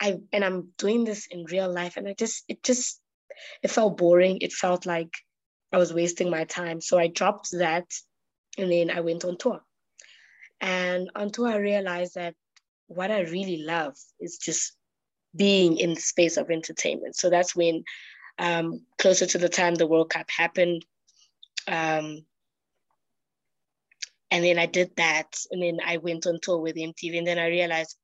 I 0.00 0.18
and 0.32 0.44
I'm 0.44 0.68
doing 0.78 1.02
this 1.02 1.26
in 1.28 1.46
real 1.50 1.72
life, 1.72 1.96
and 1.96 2.06
I 2.06 2.14
just 2.16 2.44
it 2.46 2.62
just 2.62 3.00
it 3.64 3.72
felt 3.72 3.96
boring. 3.96 4.38
It 4.40 4.52
felt 4.52 4.86
like 4.86 5.10
I 5.74 5.76
was 5.76 5.92
wasting 5.92 6.30
my 6.30 6.44
time. 6.44 6.80
So 6.80 6.98
I 6.98 7.08
dropped 7.08 7.50
that 7.50 7.92
and 8.56 8.70
then 8.70 8.90
I 8.90 9.00
went 9.00 9.24
on 9.24 9.36
tour. 9.36 9.60
And 10.60 11.10
on 11.16 11.30
tour 11.30 11.48
I 11.48 11.56
realized 11.56 12.14
that 12.14 12.34
what 12.86 13.10
I 13.10 13.22
really 13.22 13.64
love 13.64 13.96
is 14.20 14.38
just 14.38 14.76
being 15.34 15.78
in 15.78 15.94
the 15.94 16.00
space 16.00 16.36
of 16.36 16.48
entertainment. 16.48 17.16
So 17.16 17.28
that's 17.28 17.56
when, 17.56 17.82
um, 18.38 18.82
closer 18.98 19.26
to 19.26 19.38
the 19.38 19.48
time 19.48 19.74
the 19.74 19.88
World 19.88 20.10
Cup 20.10 20.30
happened, 20.30 20.84
um, 21.66 22.24
and 24.30 24.44
then 24.44 24.58
I 24.58 24.66
did 24.66 24.94
that, 24.96 25.36
and 25.50 25.60
then 25.60 25.78
I 25.84 25.96
went 25.96 26.26
on 26.26 26.38
tour 26.40 26.58
with 26.58 26.76
MTV, 26.76 27.18
and 27.18 27.26
then 27.26 27.38
I 27.38 27.46
realized, 27.46 27.96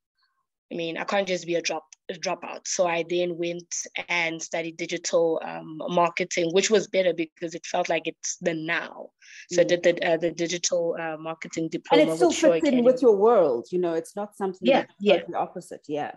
I 0.73 0.77
mean, 0.77 0.97
I 0.97 1.05
can't 1.05 1.27
just 1.27 1.47
be 1.47 1.57
a 1.57 1.63
drop 1.63 1.85
a 2.11 2.15
dropout. 2.15 2.67
So 2.67 2.87
I 2.87 3.05
then 3.09 3.37
went 3.37 3.75
and 4.09 4.43
studied 4.43 4.77
digital 4.77 5.41
um, 5.45 5.81
marketing, 5.89 6.51
which 6.53 6.71
was 6.71 6.87
better 6.89 7.13
because 7.13 7.55
it 7.55 7.67
felt 7.67 7.89
like 7.89 8.07
it's 8.07 8.37
the 8.41 8.55
now. 8.55 9.11
So 9.51 9.59
mm. 9.59 9.65
I 9.65 9.65
did 9.65 9.83
the, 9.83 10.13
uh, 10.13 10.17
the 10.17 10.31
digital 10.31 10.97
uh, 10.99 11.17
marketing 11.17 11.69
diploma. 11.69 12.03
And 12.03 12.11
it 12.13 12.17
still 12.17 12.33
fits 12.33 12.69
in 12.69 12.85
with 12.85 13.03
your 13.03 13.17
world, 13.17 13.67
you 13.71 13.79
know, 13.79 13.95
it's 13.95 14.17
not 14.17 14.37
something 14.37 14.61
yeah, 14.63 14.87
yeah. 15.01 15.23
the 15.29 15.37
opposite. 15.37 15.83
Yeah. 15.89 16.13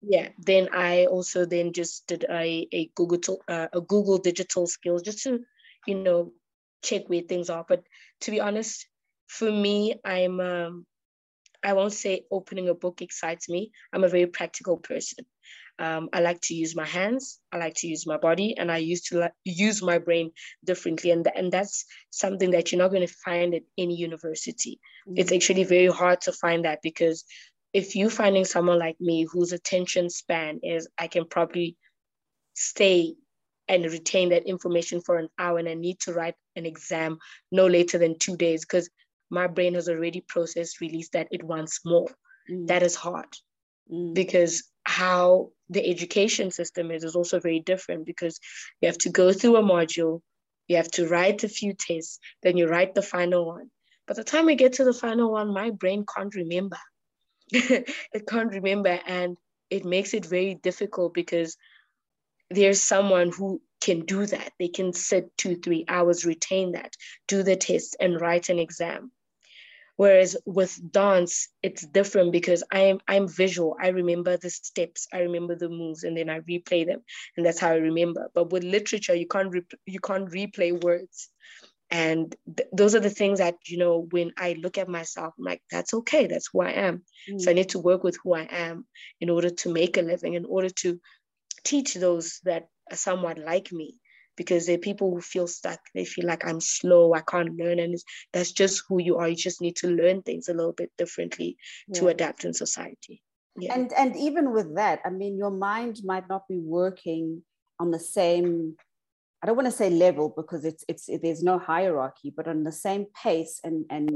Yeah. 0.00 0.28
Then 0.38 0.68
I 0.72 1.06
also 1.06 1.44
then 1.44 1.72
just 1.72 2.06
did 2.06 2.24
a, 2.30 2.68
a 2.72 2.90
Google 2.94 3.42
uh, 3.48 3.68
a 3.72 3.80
Google 3.80 4.18
digital 4.18 4.66
skills 4.66 5.02
just 5.02 5.24
to, 5.24 5.40
you 5.86 5.96
know, 5.96 6.32
check 6.82 7.08
where 7.08 7.22
things 7.22 7.50
are. 7.50 7.64
But 7.68 7.82
to 8.22 8.30
be 8.30 8.40
honest, 8.40 8.86
for 9.26 9.50
me, 9.50 9.96
I'm 10.04 10.40
um, 10.40 10.86
I 11.64 11.72
won't 11.72 11.92
say 11.92 12.24
opening 12.30 12.68
a 12.68 12.74
book 12.74 13.02
excites 13.02 13.48
me. 13.48 13.72
I'm 13.92 14.04
a 14.04 14.08
very 14.08 14.26
practical 14.26 14.76
person. 14.76 15.24
Um, 15.80 16.08
I 16.12 16.20
like 16.20 16.40
to 16.42 16.54
use 16.54 16.74
my 16.74 16.86
hands. 16.86 17.38
I 17.52 17.58
like 17.58 17.74
to 17.76 17.86
use 17.86 18.06
my 18.06 18.16
body, 18.16 18.56
and 18.58 18.70
I 18.70 18.78
used 18.78 19.08
to 19.08 19.30
use 19.44 19.80
my 19.82 19.98
brain 19.98 20.32
differently. 20.64 21.12
And 21.12 21.28
and 21.34 21.52
that's 21.52 21.84
something 22.10 22.50
that 22.50 22.72
you're 22.72 22.80
not 22.80 22.90
going 22.90 23.06
to 23.06 23.14
find 23.24 23.54
at 23.54 23.62
any 23.76 23.96
university. 23.96 24.80
Mm-hmm. 25.06 25.18
It's 25.18 25.32
actually 25.32 25.64
very 25.64 25.86
hard 25.86 26.20
to 26.22 26.32
find 26.32 26.64
that 26.64 26.80
because 26.82 27.24
if 27.72 27.94
you're 27.94 28.10
finding 28.10 28.44
someone 28.44 28.78
like 28.78 29.00
me 29.00 29.26
whose 29.30 29.52
attention 29.52 30.10
span 30.10 30.60
is, 30.62 30.88
I 30.98 31.06
can 31.06 31.26
probably 31.26 31.76
stay 32.54 33.14
and 33.68 33.84
retain 33.84 34.30
that 34.30 34.46
information 34.46 35.00
for 35.00 35.18
an 35.18 35.28
hour, 35.38 35.58
and 35.58 35.68
I 35.68 35.74
need 35.74 36.00
to 36.00 36.12
write 36.12 36.34
an 36.56 36.66
exam 36.66 37.18
no 37.52 37.66
later 37.66 37.98
than 37.98 38.18
two 38.18 38.36
days 38.36 38.64
because 38.64 38.90
my 39.30 39.46
brain 39.46 39.74
has 39.74 39.88
already 39.88 40.20
processed, 40.20 40.80
released 40.80 41.12
that 41.12 41.28
it 41.30 41.42
wants 41.42 41.80
more. 41.84 42.08
Mm. 42.50 42.66
That 42.68 42.82
is 42.82 42.94
hard 42.94 43.28
mm. 43.92 44.14
because 44.14 44.64
how 44.84 45.50
the 45.68 45.86
education 45.86 46.50
system 46.50 46.90
is 46.90 47.04
is 47.04 47.14
also 47.14 47.40
very 47.40 47.60
different 47.60 48.06
because 48.06 48.40
you 48.80 48.88
have 48.88 48.98
to 48.98 49.10
go 49.10 49.32
through 49.32 49.56
a 49.56 49.62
module, 49.62 50.22
you 50.66 50.76
have 50.76 50.90
to 50.92 51.06
write 51.08 51.44
a 51.44 51.48
few 51.48 51.74
tests, 51.74 52.18
then 52.42 52.56
you 52.56 52.66
write 52.66 52.94
the 52.94 53.02
final 53.02 53.46
one. 53.46 53.70
By 54.06 54.14
the 54.14 54.24
time 54.24 54.46
we 54.46 54.54
get 54.54 54.74
to 54.74 54.84
the 54.84 54.94
final 54.94 55.30
one, 55.30 55.52
my 55.52 55.70
brain 55.70 56.06
can't 56.14 56.34
remember. 56.34 56.78
it 57.50 58.26
can't 58.26 58.52
remember, 58.52 58.98
and 59.06 59.36
it 59.68 59.84
makes 59.84 60.14
it 60.14 60.24
very 60.24 60.54
difficult 60.54 61.12
because 61.12 61.56
there's 62.50 62.80
someone 62.80 63.30
who 63.30 63.60
can 63.80 64.00
do 64.06 64.26
that. 64.26 64.52
They 64.58 64.68
can 64.68 64.92
sit 64.92 65.36
two, 65.36 65.56
three 65.56 65.84
hours, 65.88 66.24
retain 66.24 66.72
that, 66.72 66.94
do 67.26 67.42
the 67.42 67.56
test, 67.56 67.96
and 68.00 68.20
write 68.20 68.48
an 68.48 68.58
exam. 68.58 69.12
Whereas 69.98 70.38
with 70.46 70.80
dance, 70.92 71.50
it's 71.62 71.86
different 71.86 72.32
because 72.32 72.64
I'm 72.72 73.00
I'm 73.08 73.28
visual. 73.28 73.76
I 73.82 73.88
remember 73.88 74.38
the 74.38 74.50
steps, 74.50 75.08
I 75.12 75.20
remember 75.20 75.56
the 75.56 75.68
moves, 75.68 76.04
and 76.04 76.16
then 76.16 76.30
I 76.30 76.40
replay 76.40 76.86
them, 76.86 77.02
and 77.36 77.46
that's 77.46 77.60
how 77.60 77.70
I 77.72 77.76
remember. 77.78 78.30
But 78.34 78.50
with 78.52 78.64
literature, 78.64 79.16
you 79.16 79.28
can't 79.28 79.52
re- 79.52 79.78
you 79.86 80.00
can't 80.00 80.30
replay 80.30 80.72
words, 80.84 81.30
and 81.90 82.36
th- 82.56 82.70
those 82.72 82.94
are 82.94 83.00
the 83.00 83.10
things 83.10 83.40
that 83.40 83.56
you 83.66 83.78
know. 83.78 84.06
When 84.10 84.32
I 84.38 84.54
look 84.54 84.78
at 84.78 84.88
myself, 84.88 85.34
I'm 85.38 85.44
like, 85.44 85.62
that's 85.70 85.94
okay. 85.94 86.28
That's 86.28 86.50
who 86.52 86.62
I 86.62 86.72
am. 86.72 87.04
Mm. 87.30 87.40
So 87.42 87.50
I 87.50 87.54
need 87.54 87.70
to 87.70 87.80
work 87.80 88.04
with 88.04 88.18
who 88.24 88.34
I 88.34 88.48
am 88.50 88.86
in 89.20 89.30
order 89.30 89.50
to 89.50 89.72
make 89.72 89.96
a 89.98 90.02
living, 90.02 90.34
in 90.34 90.46
order 90.46 90.70
to 90.82 91.00
teach 91.64 91.94
those 91.94 92.40
that 92.44 92.68
are 92.90 92.96
somewhat 92.96 93.38
like 93.38 93.72
me 93.72 93.96
because 94.38 94.64
there 94.64 94.76
are 94.76 94.78
people 94.90 95.10
who 95.10 95.20
feel 95.20 95.46
stuck. 95.46 95.80
They 95.94 96.06
feel 96.06 96.26
like 96.26 96.46
I'm 96.46 96.60
slow, 96.60 97.12
I 97.12 97.20
can't 97.20 97.56
learn. 97.56 97.80
And 97.80 97.98
that's 98.32 98.52
just 98.52 98.84
who 98.88 99.02
you 99.02 99.18
are. 99.18 99.28
You 99.28 99.36
just 99.36 99.60
need 99.60 99.76
to 99.76 99.88
learn 99.88 100.22
things 100.22 100.48
a 100.48 100.54
little 100.54 100.72
bit 100.72 100.90
differently 100.96 101.58
yeah. 101.88 101.98
to 101.98 102.08
adapt 102.08 102.44
in 102.44 102.54
society. 102.54 103.20
Yeah. 103.58 103.74
And 103.74 103.92
and 103.94 104.16
even 104.16 104.52
with 104.52 104.76
that, 104.76 105.00
I 105.04 105.10
mean, 105.10 105.36
your 105.36 105.50
mind 105.50 106.00
might 106.04 106.28
not 106.28 106.46
be 106.48 106.58
working 106.58 107.42
on 107.80 107.90
the 107.90 107.98
same. 107.98 108.76
I 109.42 109.46
don't 109.46 109.56
want 109.56 109.66
to 109.66 109.72
say 109.72 109.90
level 109.90 110.32
because 110.34 110.64
it's 110.64 110.84
it's 110.88 111.08
it, 111.08 111.22
there's 111.22 111.42
no 111.42 111.58
hierarchy, 111.58 112.32
but 112.34 112.46
on 112.46 112.62
the 112.62 112.72
same 112.72 113.06
pace 113.20 113.60
and 113.64 113.84
and 113.90 114.10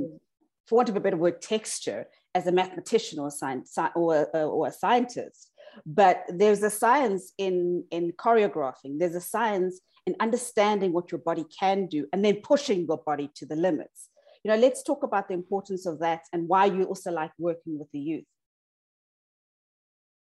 for 0.66 0.76
want 0.76 0.88
of 0.88 0.96
a 0.96 1.00
better 1.00 1.16
word, 1.16 1.42
texture 1.42 2.06
as 2.34 2.46
a 2.46 2.52
mathematician 2.52 3.18
or 3.18 3.28
a 3.28 3.30
science 3.30 3.76
or 3.96 4.28
a, 4.32 4.44
or 4.44 4.68
a 4.68 4.72
scientist. 4.72 5.50
But 5.86 6.24
there's 6.28 6.62
a 6.62 6.70
science 6.70 7.32
in 7.38 7.84
in 7.90 8.12
choreographing. 8.12 8.98
There's 8.98 9.14
a 9.14 9.20
science 9.20 9.80
in 10.06 10.16
understanding 10.20 10.92
what 10.92 11.12
your 11.12 11.20
body 11.20 11.44
can 11.58 11.86
do 11.86 12.06
and 12.12 12.24
then 12.24 12.40
pushing 12.42 12.86
your 12.86 12.98
body 12.98 13.30
to 13.36 13.46
the 13.46 13.56
limits. 13.56 14.08
You 14.44 14.50
know, 14.50 14.56
let's 14.56 14.82
talk 14.82 15.04
about 15.04 15.28
the 15.28 15.34
importance 15.34 15.86
of 15.86 16.00
that 16.00 16.22
and 16.32 16.48
why 16.48 16.66
you 16.66 16.84
also 16.84 17.12
like 17.12 17.30
working 17.38 17.78
with 17.78 17.90
the 17.92 18.00
youth. 18.00 18.24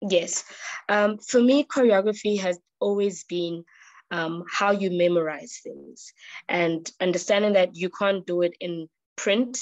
Yes. 0.03 0.45
Um, 0.89 1.19
for 1.19 1.41
me, 1.41 1.65
choreography 1.65 2.39
has 2.41 2.59
always 2.81 3.25
been 3.25 3.65
um, 4.11 4.45
how 4.51 4.73
you 4.73 4.91
memorize 4.91 5.61
things 5.63 6.13
and 6.49 6.91
understanding 7.01 7.55
that 7.55 7.77
you 7.77 7.91
can't 7.91 8.27
do 8.27 8.43
it 8.43 8.55
in 8.61 8.89
print 9.17 9.59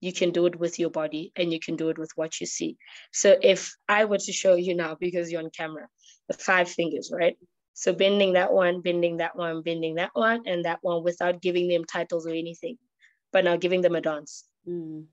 you 0.00 0.12
can 0.12 0.30
do 0.30 0.46
it 0.46 0.58
with 0.58 0.78
your 0.78 0.90
body 0.90 1.32
and 1.36 1.52
you 1.52 1.60
can 1.60 1.76
do 1.76 1.90
it 1.90 1.98
with 1.98 2.10
what 2.16 2.40
you 2.40 2.46
see. 2.46 2.76
So 3.12 3.36
if 3.40 3.74
I 3.88 4.06
were 4.06 4.18
to 4.18 4.32
show 4.32 4.54
you 4.54 4.74
now, 4.74 4.96
because 4.98 5.30
you're 5.30 5.42
on 5.42 5.50
camera, 5.50 5.88
the 6.28 6.34
five 6.34 6.68
fingers, 6.68 7.10
right? 7.12 7.36
So 7.74 7.92
bending 7.92 8.34
that 8.34 8.52
one, 8.52 8.80
bending 8.80 9.18
that 9.18 9.36
one, 9.36 9.62
bending 9.62 9.96
that 9.96 10.10
one, 10.14 10.42
and 10.46 10.64
that 10.64 10.78
one 10.82 11.02
without 11.02 11.40
giving 11.40 11.68
them 11.68 11.84
titles 11.84 12.26
or 12.26 12.30
anything, 12.30 12.76
but 13.32 13.44
now 13.44 13.56
giving 13.56 13.80
them 13.80 13.94
a 13.94 14.00
dance. 14.00 14.44
Mm. 14.68 15.04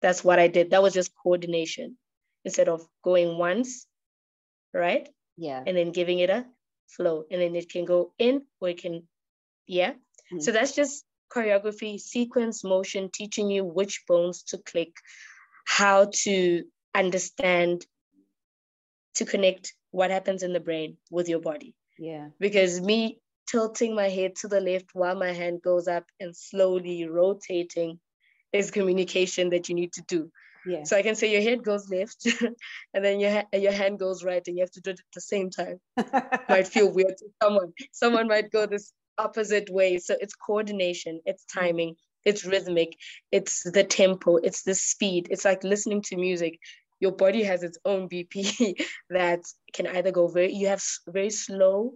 That's 0.00 0.24
what 0.24 0.38
I 0.38 0.48
did. 0.48 0.70
That 0.70 0.82
was 0.82 0.94
just 0.94 1.12
coordination 1.22 1.96
instead 2.44 2.68
of 2.68 2.86
going 3.02 3.38
once, 3.38 3.86
right? 4.74 5.08
Yeah. 5.36 5.62
And 5.64 5.76
then 5.76 5.92
giving 5.92 6.18
it 6.18 6.30
a 6.30 6.44
flow. 6.88 7.24
And 7.30 7.40
then 7.40 7.54
it 7.54 7.70
can 7.70 7.84
go 7.84 8.12
in 8.18 8.42
or 8.60 8.68
it 8.68 8.82
can, 8.82 9.06
yeah. 9.66 9.92
Mm. 10.32 10.42
So 10.42 10.50
that's 10.52 10.74
just 10.74 11.04
choreography, 11.34 11.98
sequence, 11.98 12.64
motion, 12.64 13.10
teaching 13.12 13.50
you 13.50 13.64
which 13.64 14.02
bones 14.06 14.42
to 14.44 14.58
click, 14.58 14.92
how 15.66 16.10
to 16.24 16.64
understand, 16.94 17.86
to 19.14 19.24
connect 19.24 19.74
what 19.90 20.10
happens 20.10 20.42
in 20.42 20.52
the 20.52 20.60
brain 20.60 20.96
with 21.10 21.28
your 21.28 21.40
body. 21.40 21.74
Yeah. 21.98 22.28
Because 22.38 22.80
me 22.80 23.20
tilting 23.46 23.94
my 23.94 24.08
head 24.08 24.36
to 24.36 24.48
the 24.48 24.60
left 24.60 24.86
while 24.92 25.14
my 25.14 25.32
hand 25.32 25.62
goes 25.62 25.88
up 25.88 26.04
and 26.20 26.36
slowly 26.36 27.06
rotating 27.08 28.00
is 28.52 28.70
communication 28.70 29.50
that 29.50 29.68
you 29.68 29.74
need 29.74 29.92
to 29.92 30.02
do. 30.02 30.30
Yeah. 30.64 30.84
So 30.84 30.96
I 30.96 31.02
can 31.02 31.16
say 31.16 31.32
your 31.32 31.42
head 31.42 31.64
goes 31.64 31.90
left 31.90 32.26
and 32.94 33.04
then 33.04 33.18
your, 33.18 33.30
ha- 33.30 33.58
your 33.58 33.72
hand 33.72 33.98
goes 33.98 34.22
right 34.22 34.42
and 34.46 34.56
you 34.56 34.62
have 34.62 34.70
to 34.72 34.80
do 34.80 34.90
it 34.90 35.00
at 35.00 35.14
the 35.14 35.20
same 35.20 35.50
time. 35.50 35.80
might 36.48 36.68
feel 36.68 36.90
weird 36.92 37.16
to 37.18 37.26
someone. 37.42 37.72
Someone 37.92 38.28
might 38.28 38.50
go 38.50 38.66
this 38.66 38.92
opposite 39.18 39.70
way. 39.70 39.98
So 39.98 40.16
it's 40.20 40.34
coordination, 40.34 41.20
it's 41.24 41.44
mm. 41.44 41.60
timing, 41.60 41.96
it's 42.24 42.44
rhythmic, 42.44 42.96
it's 43.30 43.62
the 43.62 43.84
tempo, 43.84 44.36
it's 44.36 44.62
the 44.62 44.74
speed. 44.74 45.28
It's 45.30 45.44
like 45.44 45.64
listening 45.64 46.02
to 46.02 46.16
music 46.16 46.58
your 47.02 47.10
body 47.10 47.42
has 47.42 47.64
its 47.64 47.78
own 47.84 48.08
BP 48.08 48.80
that 49.10 49.40
can 49.74 49.88
either 49.88 50.12
go 50.12 50.28
very, 50.28 50.52
you 50.52 50.68
have 50.68 50.82
very 51.08 51.30
slow 51.30 51.94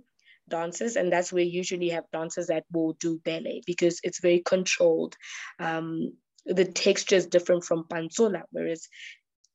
dances, 0.49 0.97
and 0.97 1.13
that's 1.13 1.33
where 1.33 1.45
you 1.45 1.53
usually 1.53 1.91
have 1.91 2.11
dancers 2.13 2.49
that 2.49 2.65
will 2.73 2.95
do 2.95 3.21
ballet 3.25 3.63
because 3.67 4.01
it's 4.03 4.21
very 4.21 4.41
controlled. 4.41 5.17
Um, 5.61 6.15
the 6.45 6.65
texture 6.65 7.15
is 7.15 7.27
different 7.27 7.65
from 7.65 7.85
pantsula, 7.85 8.43
whereas 8.51 8.89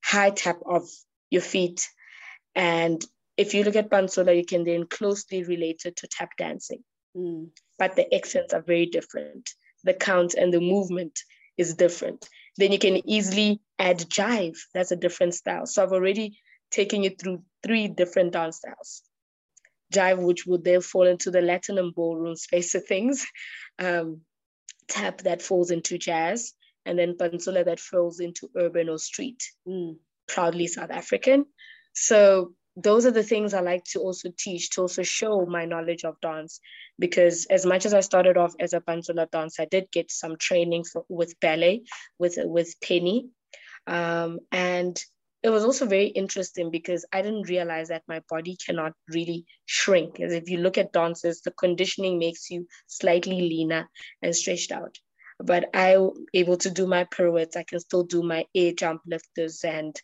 high 0.04 0.30
tap 0.30 0.60
of 0.66 0.84
your 1.30 1.42
feet. 1.42 1.90
And 2.56 3.06
if 3.36 3.54
you 3.54 3.66
look 3.66 3.76
at 3.76 3.90
pantsula, 3.90 4.36
you 4.36 4.46
can 4.46 4.64
then 4.64 4.86
closely 4.88 5.44
relate 5.44 5.82
it 5.84 5.98
to 5.98 6.08
tap 6.08 6.30
dancing. 6.38 6.84
Mm. 7.16 7.50
But 7.78 7.96
the 7.96 8.14
accents 8.14 8.54
are 8.54 8.62
very 8.62 8.86
different. 8.86 9.50
The 9.84 9.94
count 9.94 10.34
and 10.36 10.54
the 10.54 10.60
movement 10.60 11.20
is 11.58 11.76
different. 11.76 12.28
Then 12.58 12.72
you 12.72 12.80
can 12.80 13.08
easily 13.10 13.62
add 13.80 14.00
jive. 14.00 14.58
That's 14.74 14.92
a 14.92 14.96
different 14.96 15.34
style. 15.34 15.66
So 15.66 15.84
I've 15.84 15.94
already 15.94 16.38
taken 16.70 17.04
you 17.04 17.12
through 17.12 17.44
three 17.64 17.88
different 17.88 18.34
dance 18.34 18.58
styles. 18.58 19.02
Jive, 19.94 20.22
which 20.22 20.46
would 20.46 20.64
then 20.64 20.82
fall 20.82 21.08
into 21.08 21.32
the 21.32 21.42
Latin 21.42 21.78
and 21.78 21.94
ballroom 21.94 22.36
space 22.36 22.76
of 22.76 22.86
things. 22.86 23.26
Um, 23.80 24.22
tap 24.88 25.20
that 25.20 25.42
falls 25.42 25.72
into 25.72 25.98
jazz, 25.98 26.54
and 26.86 26.98
then 26.98 27.16
pantsula 27.18 27.66
that 27.66 27.80
falls 27.80 28.20
into 28.20 28.50
urban 28.56 28.90
or 28.90 28.98
street. 28.98 29.44
Mm. 29.68 29.98
Proudly 30.28 30.68
South 30.68 30.92
African. 30.92 31.46
So 31.94 32.54
those 32.76 33.06
are 33.06 33.12
the 33.12 33.24
things 33.24 33.54
I 33.54 33.62
like 33.62 33.84
to 33.92 34.00
also 34.00 34.32
teach 34.38 34.70
to 34.72 34.82
also 34.82 35.04
show 35.04 35.46
my 35.46 35.66
knowledge 35.66 36.06
of 36.06 36.20
dance 36.22 36.60
because 37.00 37.46
as 37.48 37.66
much 37.66 37.86
as 37.86 37.94
I 37.94 38.00
started 38.00 38.38
off 38.38 38.54
as 38.60 38.74
a 38.74 38.80
pantsula 38.80 39.30
dancer, 39.30 39.64
I 39.64 39.66
did 39.66 39.92
get 39.92 40.12
some 40.12 40.38
training 40.38 40.86
for, 40.86 41.04
with 41.10 41.40
ballet 41.40 41.84
with 42.18 42.38
with 42.44 42.74
Penny, 42.82 43.30
um, 43.88 44.40
and 44.52 45.02
it 45.44 45.50
was 45.50 45.66
also 45.66 45.86
very 45.88 46.08
interesting 46.08 46.70
because 46.70 47.04
I 47.12 47.22
didn't 47.24 47.50
realize 47.50 47.88
that 47.88 48.04
my 48.08 48.22
body 48.30 48.56
cannot 48.64 48.94
really 49.10 49.46
shrink. 49.66 50.20
As 50.20 50.34
if 50.34 50.50
you 50.50 50.60
look 50.60 50.78
at 50.78 50.94
dancers, 50.94 51.42
the 51.42 51.52
conditioning 51.52 52.20
makes 52.20 52.52
you 52.52 52.68
slightly 52.88 53.42
leaner 53.42 53.90
and 54.22 54.36
stretched 54.36 54.72
out. 54.72 54.98
But 55.40 55.72
I'm 55.74 56.12
able 56.36 56.58
to 56.58 56.70
do 56.70 56.86
my 56.86 57.06
pirouettes. 57.06 57.58
I 57.58 57.64
can 57.64 57.80
still 57.80 58.04
do 58.04 58.22
my 58.22 58.46
air 58.54 58.74
jump 58.74 59.02
lifters 59.08 59.64
and, 59.64 60.00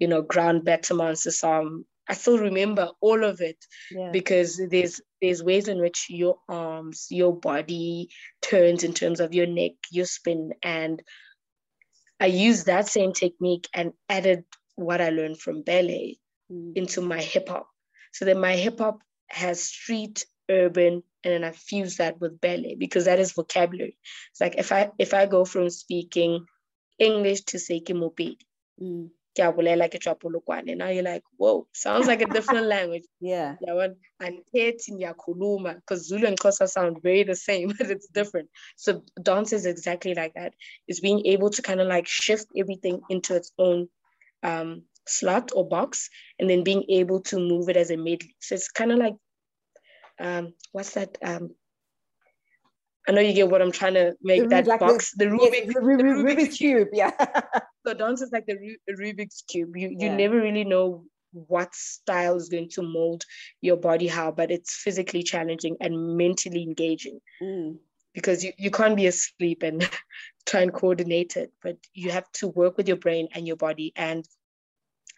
you 0.00 0.08
know, 0.08 0.22
grand 0.22 0.64
battements. 0.64 1.22
So 1.38 1.84
I 2.10 2.14
still 2.14 2.38
remember 2.38 2.90
all 3.00 3.22
of 3.22 3.40
it 3.40 3.64
yeah. 3.92 4.10
because 4.10 4.60
there's 4.68 5.00
there's 5.22 5.44
ways 5.44 5.68
in 5.68 5.80
which 5.80 6.06
your 6.08 6.38
arms, 6.48 7.06
your 7.08 7.32
body 7.32 8.08
turns 8.42 8.82
in 8.82 8.94
terms 8.94 9.20
of 9.20 9.32
your 9.32 9.46
neck, 9.46 9.72
your 9.92 10.06
spin, 10.06 10.50
and 10.60 11.00
I 12.18 12.26
used 12.26 12.66
that 12.66 12.88
same 12.88 13.12
technique 13.12 13.68
and 13.72 13.92
added 14.08 14.44
what 14.74 15.00
I 15.00 15.10
learned 15.10 15.38
from 15.38 15.62
ballet 15.62 16.18
mm. 16.50 16.72
into 16.74 17.00
my 17.00 17.22
hip 17.22 17.48
hop. 17.48 17.68
So 18.12 18.24
that 18.24 18.36
my 18.36 18.56
hip 18.56 18.80
hop 18.80 18.98
has 19.28 19.62
street, 19.62 20.26
urban, 20.50 21.04
and 21.22 21.32
then 21.32 21.44
I 21.44 21.52
fuse 21.52 21.98
that 21.98 22.20
with 22.20 22.40
ballet 22.40 22.74
because 22.76 23.04
that 23.04 23.20
is 23.20 23.34
vocabulary. 23.34 23.96
It's 24.32 24.40
like 24.40 24.56
if 24.58 24.72
I 24.72 24.90
if 24.98 25.14
I 25.14 25.26
go 25.26 25.44
from 25.44 25.70
speaking 25.70 26.44
English 26.98 27.42
to 27.42 27.60
say 27.60 27.80
Kimopedi, 27.80 28.38
mm. 28.82 29.10
Now 29.36 30.88
you're 30.88 31.02
like, 31.02 31.22
whoa, 31.36 31.66
sounds 31.72 32.06
like 32.06 32.22
a 32.22 32.26
different 32.26 32.66
language. 32.76 33.04
Yeah. 33.20 33.56
And 34.20 34.40
because 34.50 36.06
Zulu 36.06 36.26
and 36.26 36.38
Xhosa 36.38 36.68
sound 36.68 37.02
very 37.02 37.22
the 37.22 37.36
same, 37.36 37.68
but 37.78 37.90
it's 37.90 38.08
different. 38.08 38.48
So 38.76 39.02
dance 39.22 39.52
is 39.52 39.66
exactly 39.66 40.14
like 40.14 40.34
that. 40.34 40.54
It's 40.88 41.00
being 41.00 41.26
able 41.26 41.50
to 41.50 41.62
kind 41.62 41.80
of 41.80 41.88
like 41.88 42.06
shift 42.06 42.46
everything 42.56 43.00
into 43.08 43.36
its 43.36 43.52
own 43.58 43.88
um, 44.42 44.82
slot 45.06 45.50
or 45.54 45.68
box 45.68 46.08
and 46.38 46.48
then 46.48 46.64
being 46.64 46.84
able 46.88 47.20
to 47.22 47.38
move 47.38 47.68
it 47.68 47.76
as 47.76 47.90
a 47.90 47.96
medley. 47.96 48.34
So 48.40 48.54
it's 48.54 48.70
kind 48.70 48.92
of 48.92 48.98
like, 48.98 49.14
um, 50.18 50.54
what's 50.72 50.94
that? 50.94 51.16
Um, 51.22 51.54
I 53.08 53.12
know 53.12 53.20
you 53.20 53.32
get 53.32 53.48
what 53.48 53.62
I'm 53.62 53.72
trying 53.72 53.94
to 53.94 54.14
make 54.22 54.48
that 54.50 54.66
like 54.66 54.80
box, 54.80 55.12
the, 55.16 55.24
the 55.24 55.30
Rubik, 55.30 55.52
yes, 55.52 55.66
the, 55.68 55.72
the 55.72 55.80
Rubik's, 55.80 56.22
Rubik's 56.22 56.56
cube, 56.58 56.88
yeah. 56.92 57.10
so 57.86 57.94
dance 57.94 58.20
is 58.20 58.30
like 58.32 58.46
the 58.46 58.76
Rubik's 58.90 59.42
cube. 59.48 59.76
You 59.76 59.88
you 59.88 60.08
yeah. 60.08 60.16
never 60.16 60.36
really 60.36 60.64
know 60.64 61.04
what 61.32 61.74
style 61.74 62.36
is 62.36 62.48
going 62.48 62.68
to 62.70 62.82
mold 62.82 63.24
your 63.60 63.76
body 63.76 64.06
how, 64.06 64.30
but 64.30 64.50
it's 64.50 64.74
physically 64.74 65.22
challenging 65.22 65.76
and 65.80 66.16
mentally 66.16 66.62
engaging. 66.62 67.20
Mm. 67.42 67.78
Because 68.14 68.44
you, 68.44 68.52
you 68.58 68.72
can't 68.72 68.96
be 68.96 69.06
asleep 69.06 69.62
and 69.62 69.88
try 70.46 70.62
and 70.62 70.72
coordinate 70.72 71.36
it, 71.36 71.52
but 71.62 71.76
you 71.94 72.10
have 72.10 72.30
to 72.32 72.48
work 72.48 72.76
with 72.76 72.88
your 72.88 72.96
brain 72.96 73.28
and 73.32 73.46
your 73.46 73.56
body 73.56 73.92
and 73.94 74.24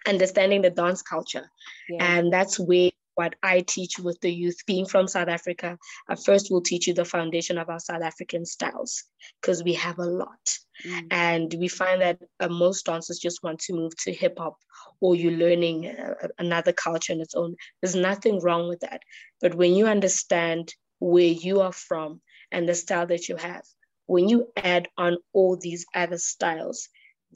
understanding 0.07 0.63
the 0.63 0.71
dance 0.71 1.01
culture. 1.01 1.51
Yeah. 1.89 2.19
And 2.19 2.33
that's 2.33 2.59
where 2.59 2.91
what 3.15 3.35
I 3.43 3.61
teach 3.61 3.99
with 3.99 4.21
the 4.21 4.33
youth 4.33 4.59
being 4.67 4.87
from 4.87 5.09
South 5.09 5.29
Africa. 5.29 5.79
At 6.09 6.25
first, 6.25 6.49
we'll 6.51 6.63
teach 6.63 6.87
you 6.87 6.95
the 6.95 7.05
foundation 7.05 7.59
of 7.59 7.69
our 7.69 7.81
South 7.81 8.03
African 8.03 8.45
styles 8.47 9.05
because 9.41 9.63
we 9.63 9.75
have 9.75 9.99
a 9.99 10.07
lot. 10.07 10.59
Mm. 10.85 11.07
And 11.11 11.55
we 11.59 11.69
find 11.69 12.01
that 12.01 12.19
uh, 12.41 12.49
most 12.49 12.87
dancers 12.87 13.19
just 13.19 13.43
want 13.43 13.61
to 13.61 13.75
move 13.75 13.97
to 14.05 14.13
hip 14.13 14.39
hop 14.39 14.57
or 15.01 15.15
you're 15.15 15.33
learning 15.33 15.89
uh, 15.89 16.29
another 16.39 16.73
culture 16.73 17.13
in 17.13 17.21
its 17.21 17.35
own. 17.35 17.57
There's 17.81 17.95
nothing 17.95 18.41
wrong 18.41 18.69
with 18.69 18.81
that. 18.81 19.03
But 19.41 19.55
when 19.55 19.75
you 19.75 19.87
understand 19.87 20.75
where 20.99 21.25
you 21.25 21.61
are 21.61 21.73
from 21.73 22.21
and 22.51 22.69
the 22.69 22.75
style 22.75 23.07
that 23.07 23.29
you 23.29 23.37
have, 23.37 23.65
when 24.07 24.29
you 24.29 24.49
add 24.57 24.89
on 24.97 25.19
all 25.33 25.57
these 25.57 25.87
other 25.95 26.19
styles, 26.19 26.89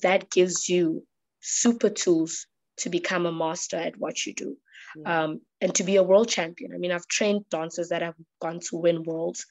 that 0.02 0.30
gives 0.30 0.68
you 0.68 1.06
super 1.40 1.88
tools 1.88 2.46
to 2.78 2.90
become 2.90 3.26
a 3.26 3.32
master 3.32 3.76
at 3.76 3.96
what 3.98 4.26
you 4.26 4.34
do 4.34 4.56
um, 5.04 5.40
and 5.60 5.74
to 5.74 5.84
be 5.84 5.96
a 5.96 6.02
world 6.02 6.28
champion. 6.28 6.72
I 6.74 6.78
mean, 6.78 6.92
I've 6.92 7.06
trained 7.06 7.48
dancers 7.50 7.88
that 7.88 8.02
have 8.02 8.14
gone 8.40 8.60
to 8.70 8.76
win 8.76 9.02
worlds. 9.02 9.46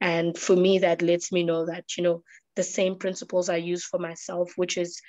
And 0.00 0.36
for 0.36 0.56
me, 0.56 0.80
that 0.80 1.02
lets 1.02 1.32
me 1.32 1.42
know 1.42 1.66
that, 1.66 1.96
you 1.96 2.02
know, 2.02 2.22
the 2.56 2.62
same 2.62 2.96
principles 2.96 3.48
I 3.48 3.56
use 3.56 3.84
for 3.84 3.98
myself, 3.98 4.52
which 4.56 4.76
is 4.76 5.00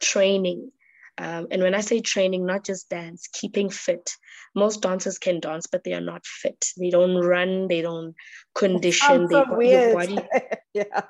training 0.00 0.70
um, 1.18 1.46
and 1.50 1.62
when 1.62 1.74
I 1.74 1.80
say 1.80 2.00
training, 2.00 2.44
not 2.44 2.64
just 2.64 2.90
dance, 2.90 3.28
keeping 3.32 3.70
fit. 3.70 4.10
Most 4.54 4.82
dancers 4.82 5.18
can 5.18 5.40
dance, 5.40 5.66
but 5.66 5.82
they 5.82 5.94
are 5.94 6.00
not 6.00 6.26
fit. 6.26 6.66
They 6.76 6.90
don't 6.90 7.16
run, 7.16 7.68
they 7.68 7.80
don't 7.80 8.14
condition 8.54 9.26
their 9.28 9.44
so 9.46 9.94
body. 9.94 10.18
yeah. 10.74 11.02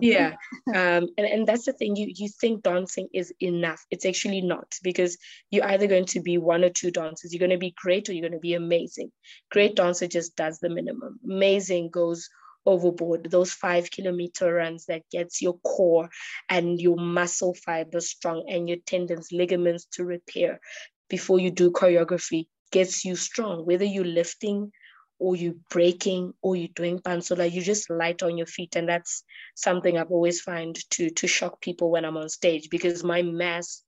Yeah. 0.00 0.34
Um, 0.68 1.08
and, 1.16 1.26
and 1.26 1.46
that's 1.46 1.64
the 1.64 1.72
thing, 1.72 1.96
you, 1.96 2.12
you 2.14 2.28
think 2.28 2.62
dancing 2.62 3.08
is 3.14 3.32
enough. 3.40 3.82
It's 3.90 4.04
actually 4.04 4.42
not 4.42 4.74
because 4.82 5.16
you're 5.50 5.64
either 5.64 5.86
going 5.86 6.04
to 6.06 6.20
be 6.20 6.36
one 6.36 6.62
or 6.62 6.68
two 6.68 6.90
dancers. 6.90 7.32
You're 7.32 7.38
going 7.38 7.50
to 7.50 7.58
be 7.58 7.74
great 7.82 8.08
or 8.08 8.12
you're 8.12 8.28
going 8.28 8.38
to 8.38 8.38
be 8.38 8.52
amazing. 8.52 9.10
Great 9.50 9.76
dancer 9.76 10.06
just 10.06 10.36
does 10.36 10.58
the 10.58 10.68
minimum. 10.68 11.18
Amazing 11.24 11.88
goes 11.88 12.28
overboard 12.66 13.30
those 13.30 13.52
five 13.52 13.90
kilometer 13.90 14.54
runs 14.54 14.86
that 14.86 15.02
gets 15.10 15.40
your 15.40 15.58
core 15.60 16.08
and 16.48 16.80
your 16.80 16.96
muscle 16.96 17.54
fibers 17.54 18.10
strong 18.10 18.44
and 18.48 18.68
your 18.68 18.78
tendons 18.86 19.28
ligaments 19.32 19.86
to 19.86 20.04
repair 20.04 20.60
before 21.08 21.38
you 21.38 21.50
do 21.50 21.70
choreography 21.70 22.46
gets 22.70 23.04
you 23.04 23.16
strong 23.16 23.64
whether 23.64 23.84
you're 23.84 24.04
lifting 24.04 24.70
or 25.18 25.34
you're 25.34 25.54
breaking 25.70 26.32
or 26.42 26.54
you're 26.54 26.68
doing 26.74 26.98
pantsula 26.98 27.50
you 27.50 27.62
just 27.62 27.90
light 27.90 28.22
on 28.22 28.36
your 28.36 28.46
feet 28.46 28.76
and 28.76 28.88
that's 28.88 29.24
something 29.54 29.96
i've 29.96 30.10
always 30.10 30.40
find 30.40 30.76
to 30.90 31.10
to 31.10 31.26
shock 31.26 31.60
people 31.60 31.90
when 31.90 32.04
i'm 32.04 32.16
on 32.16 32.28
stage 32.28 32.68
because 32.70 33.02
my 33.02 33.22
mass 33.22 33.82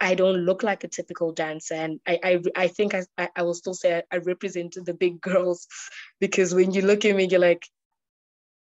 I 0.00 0.16
don't 0.16 0.44
look 0.44 0.64
like 0.64 0.82
a 0.82 0.88
typical 0.88 1.32
dancer. 1.32 1.74
And 1.74 2.00
I, 2.06 2.18
I, 2.24 2.42
I 2.56 2.68
think 2.68 2.94
I, 2.94 3.28
I 3.36 3.42
will 3.42 3.54
still 3.54 3.74
say 3.74 3.98
I, 3.98 4.16
I 4.16 4.18
represent 4.18 4.76
the 4.84 4.94
big 4.94 5.20
girls 5.20 5.68
because 6.20 6.52
when 6.54 6.72
you 6.72 6.82
look 6.82 7.04
at 7.04 7.14
me, 7.14 7.28
you're 7.30 7.38
like, 7.40 7.64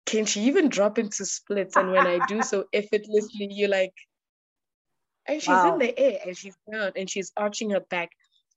can 0.06 0.26
she 0.26 0.42
even 0.42 0.70
drop 0.70 0.98
into 0.98 1.26
splits? 1.26 1.76
And 1.76 1.92
when 1.92 2.08
I 2.08 2.26
do 2.28 2.42
so 2.42 2.66
effortlessly, 2.74 3.48
you're 3.52 3.70
like, 3.70 3.94
and 5.28 5.42
she's 5.42 5.50
wow. 5.50 5.74
in 5.74 5.80
the 5.80 5.98
air 5.98 6.20
and 6.26 6.38
she's 6.38 6.56
down 6.72 6.92
and 6.96 7.10
she's 7.10 7.32
arching 7.38 7.70
her 7.72 7.80
back. 7.80 8.10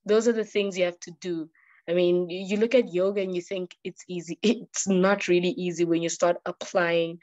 Those 0.07 0.28
are 0.28 0.33
the 0.33 0.44
things 0.44 0.76
you 0.76 0.85
have 0.85 0.98
to 1.00 1.12
do. 1.20 1.48
I 1.88 1.92
mean, 1.92 2.30
you 2.30 2.57
look 2.57 2.74
at 2.74 2.92
yoga 2.92 3.20
and 3.20 3.35
you 3.35 3.42
think 3.42 3.76
it's 3.85 4.04
easy. 4.09 4.38
It's 4.42 4.88
not 4.88 5.28
really 5.28 5.50
easy 5.50 5.85
when 5.85 6.02
you 6.02 6.09
start 6.09 6.38
applying 6.46 7.18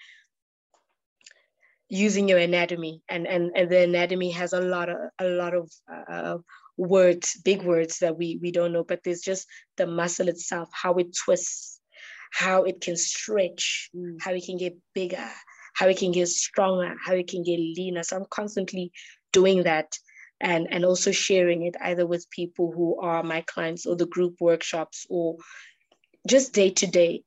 using 1.91 2.29
your 2.29 2.39
anatomy 2.39 3.03
and 3.09 3.27
and, 3.27 3.51
and 3.53 3.69
the 3.69 3.83
anatomy 3.83 4.31
has 4.31 4.53
a 4.53 4.61
lot 4.61 4.87
of 4.87 4.97
a 5.19 5.25
lot 5.25 5.53
of 5.53 5.69
uh, 6.09 6.37
words 6.77 7.37
big 7.43 7.63
words 7.63 7.99
that 7.99 8.17
we 8.17 8.39
we 8.41 8.49
don't 8.49 8.71
know 8.71 8.85
but 8.85 9.01
there's 9.03 9.19
just 9.19 9.45
the 9.75 9.85
muscle 9.85 10.29
itself 10.29 10.69
how 10.71 10.93
it 10.93 11.13
twists 11.13 11.80
how 12.31 12.63
it 12.63 12.81
can 12.81 12.95
stretch, 12.95 13.89
mm. 13.95 14.15
how 14.19 14.31
it 14.31 14.43
can 14.45 14.57
get 14.57 14.75
bigger, 14.95 15.29
how 15.75 15.87
it 15.87 15.97
can 15.97 16.11
get 16.11 16.27
stronger, 16.27 16.95
how 17.05 17.13
it 17.13 17.27
can 17.27 17.43
get 17.43 17.59
leaner. 17.59 18.03
So 18.03 18.17
I'm 18.17 18.25
constantly 18.29 18.91
doing 19.31 19.63
that 19.63 19.97
and, 20.39 20.67
and 20.71 20.83
also 20.83 21.11
sharing 21.11 21.63
it 21.63 21.75
either 21.81 22.05
with 22.07 22.29
people 22.31 22.71
who 22.71 22.99
are 22.99 23.21
my 23.21 23.41
clients 23.41 23.85
or 23.85 23.95
the 23.95 24.07
group 24.07 24.35
workshops 24.39 25.05
or 25.09 25.37
just 26.27 26.53
day 26.53 26.71
to 26.71 26.87
day. 26.87 27.23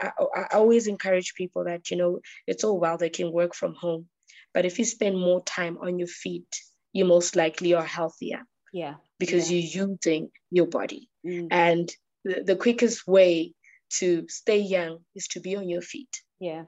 I, 0.00 0.10
I 0.34 0.46
always 0.54 0.86
encourage 0.86 1.34
people 1.34 1.64
that, 1.64 1.90
you 1.90 1.96
know, 1.96 2.20
it's 2.46 2.64
all 2.64 2.80
well 2.80 2.98
they 2.98 3.10
can 3.10 3.32
work 3.32 3.54
from 3.54 3.74
home, 3.74 4.08
but 4.54 4.64
if 4.64 4.78
you 4.78 4.84
spend 4.84 5.18
more 5.18 5.42
time 5.44 5.78
on 5.80 5.98
your 5.98 6.08
feet, 6.08 6.48
you 6.92 7.04
most 7.04 7.36
likely 7.36 7.74
are 7.74 7.84
healthier. 7.84 8.42
Yeah. 8.72 8.94
Because 9.18 9.50
yeah. 9.50 9.58
you're 9.58 9.88
using 9.88 10.30
your 10.50 10.66
body. 10.66 11.08
Mm. 11.26 11.48
And 11.50 11.92
the, 12.24 12.42
the 12.42 12.56
quickest 12.56 13.06
way 13.06 13.54
to 13.98 14.26
stay 14.28 14.58
young 14.58 14.98
is 15.14 15.26
to 15.28 15.40
be 15.40 15.56
on 15.56 15.68
your 15.68 15.82
feet. 15.82 16.22
Yeah. 16.40 16.64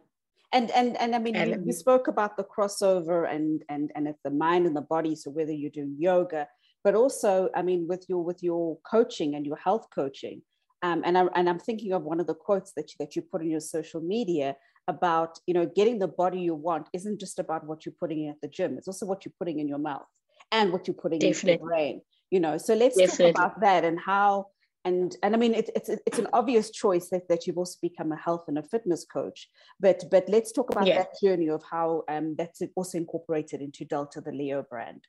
And 0.53 0.71
and 0.71 0.97
and 0.97 1.15
I 1.15 1.19
mean 1.19 1.37
and, 1.37 1.51
you, 1.51 1.63
you 1.67 1.73
spoke 1.73 2.09
about 2.09 2.37
the 2.37 2.45
crossover 2.45 3.31
and 3.31 3.63
and 3.69 3.91
and 3.95 4.09
it's 4.09 4.21
the 4.25 4.31
mind 4.31 4.67
and 4.67 4.75
the 4.75 4.81
body. 4.83 5.15
So 5.15 5.31
whether 5.31 5.53
you're 5.53 5.71
doing 5.71 5.97
yoga, 5.99 6.49
but 6.83 6.95
also 6.95 7.51
I 7.55 7.63
mean 7.63 7.87
with 7.87 8.07
your 8.09 8.25
with 8.25 8.43
your 8.43 8.79
coaching 8.91 9.35
and 9.35 9.45
your 9.45 9.57
health 9.57 9.89
coaching. 9.95 10.43
Um, 10.85 11.03
and, 11.05 11.19
I, 11.19 11.27
and 11.35 11.49
I'm 11.49 11.59
thinking 11.59 11.93
of 11.93 12.05
one 12.05 12.21
of 12.21 12.29
the 12.29 12.37
quotes 12.37 12.73
that 12.75 12.91
you, 12.91 12.95
that 13.01 13.17
you 13.17 13.23
put 13.23 13.43
in 13.43 13.51
your 13.51 13.59
social 13.59 14.01
media 14.01 14.55
about 14.89 15.39
you 15.47 15.55
know 15.55 15.67
getting 15.67 15.99
the 15.99 16.09
body 16.09 16.41
you 16.41 16.55
want 16.55 16.89
isn't 16.95 17.21
just 17.21 17.39
about 17.39 17.65
what 17.67 17.85
you're 17.85 17.95
putting 18.01 18.25
in 18.25 18.31
at 18.31 18.41
the 18.41 18.49
gym 18.49 18.79
it's 18.79 18.89
also 18.89 19.05
what 19.05 19.25
you're 19.25 19.35
putting 19.39 19.59
in 19.61 19.69
your 19.69 19.79
mouth 19.79 20.07
and 20.51 20.73
what 20.73 20.89
you're 20.89 20.95
putting 20.95 21.19
Definitely. 21.19 21.53
in 21.53 21.59
your 21.59 21.69
brain 21.69 22.01
you 22.31 22.41
know 22.41 22.57
so 22.57 22.75
let's 22.75 22.97
Definitely. 22.97 23.35
talk 23.35 23.45
about 23.45 23.61
that 23.61 23.85
and 23.85 23.99
how 24.01 24.47
and 24.85 25.17
and 25.23 25.35
I 25.35 25.39
mean 25.39 25.55
it, 25.55 25.71
it's 25.75 25.89
it's 25.89 26.19
an 26.19 26.29
obvious 26.33 26.71
choice 26.71 27.09
that, 27.11 27.29
that 27.29 27.47
you've 27.47 27.59
also 27.59 27.79
become 27.83 28.13
a 28.13 28.17
health 28.17 28.45
and 28.49 28.59
a 28.59 28.63
fitness 28.63 29.05
coach. 29.05 29.49
But 29.81 30.05
but 30.11 30.29
let's 30.29 30.53
talk 30.53 30.71
about 30.71 30.87
yeah. 30.87 30.99
that 30.99 31.21
journey 31.23 31.49
of 31.49 31.63
how 31.69 32.05
um, 32.09 32.35
that's 32.37 32.63
also 32.77 32.99
incorporated 32.99 33.61
into 33.61 33.85
Delta 33.85 34.21
the 34.21 34.33
Leo 34.33 34.65
brand. 34.69 35.03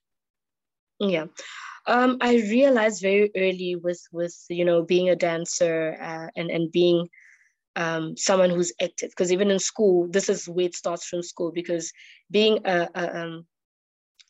Yeah. 0.99 1.25
Um, 1.88 2.17
I 2.21 2.36
realized 2.36 3.01
very 3.01 3.32
early 3.36 3.75
with 3.75 4.01
with 4.12 4.36
you 4.49 4.65
know 4.65 4.84
being 4.84 5.10
a 5.10 5.15
dancer 5.15 5.97
uh, 6.01 6.27
and 6.36 6.49
and 6.49 6.71
being 6.71 7.08
um, 7.75 8.17
someone 8.17 8.49
who's 8.49 8.73
active. 8.82 9.12
Because 9.12 9.32
even 9.32 9.51
in 9.51 9.60
school 9.60 10.08
this 10.10 10.29
is 10.29 10.47
where 10.47 10.65
it 10.65 10.75
starts 10.75 11.05
from 11.05 11.23
school 11.23 11.51
because 11.51 11.91
being 12.32 12.60
a, 12.65 12.89
a, 12.95 13.21
um, 13.21 13.45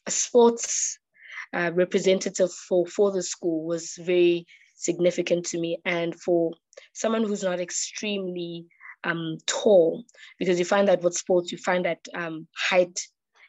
a 0.05 0.11
sports 0.11 0.99
uh, 1.53 1.71
representative 1.73 2.51
for 2.51 2.85
for 2.85 3.11
the 3.11 3.23
school 3.23 3.65
was 3.65 3.95
very 3.99 4.45
significant 4.79 5.45
to 5.47 5.59
me. 5.59 5.79
And 5.85 6.19
for 6.19 6.53
someone 6.93 7.23
who's 7.23 7.43
not 7.43 7.59
extremely 7.59 8.65
um, 9.03 9.37
tall 9.45 10.03
because 10.39 10.59
you 10.59 10.65
find 10.65 10.87
that 10.89 11.01
with 11.01 11.13
sports 11.13 11.53
you 11.53 11.57
find 11.57 11.85
that 11.85 11.99
um, 12.13 12.47
height 12.55 12.99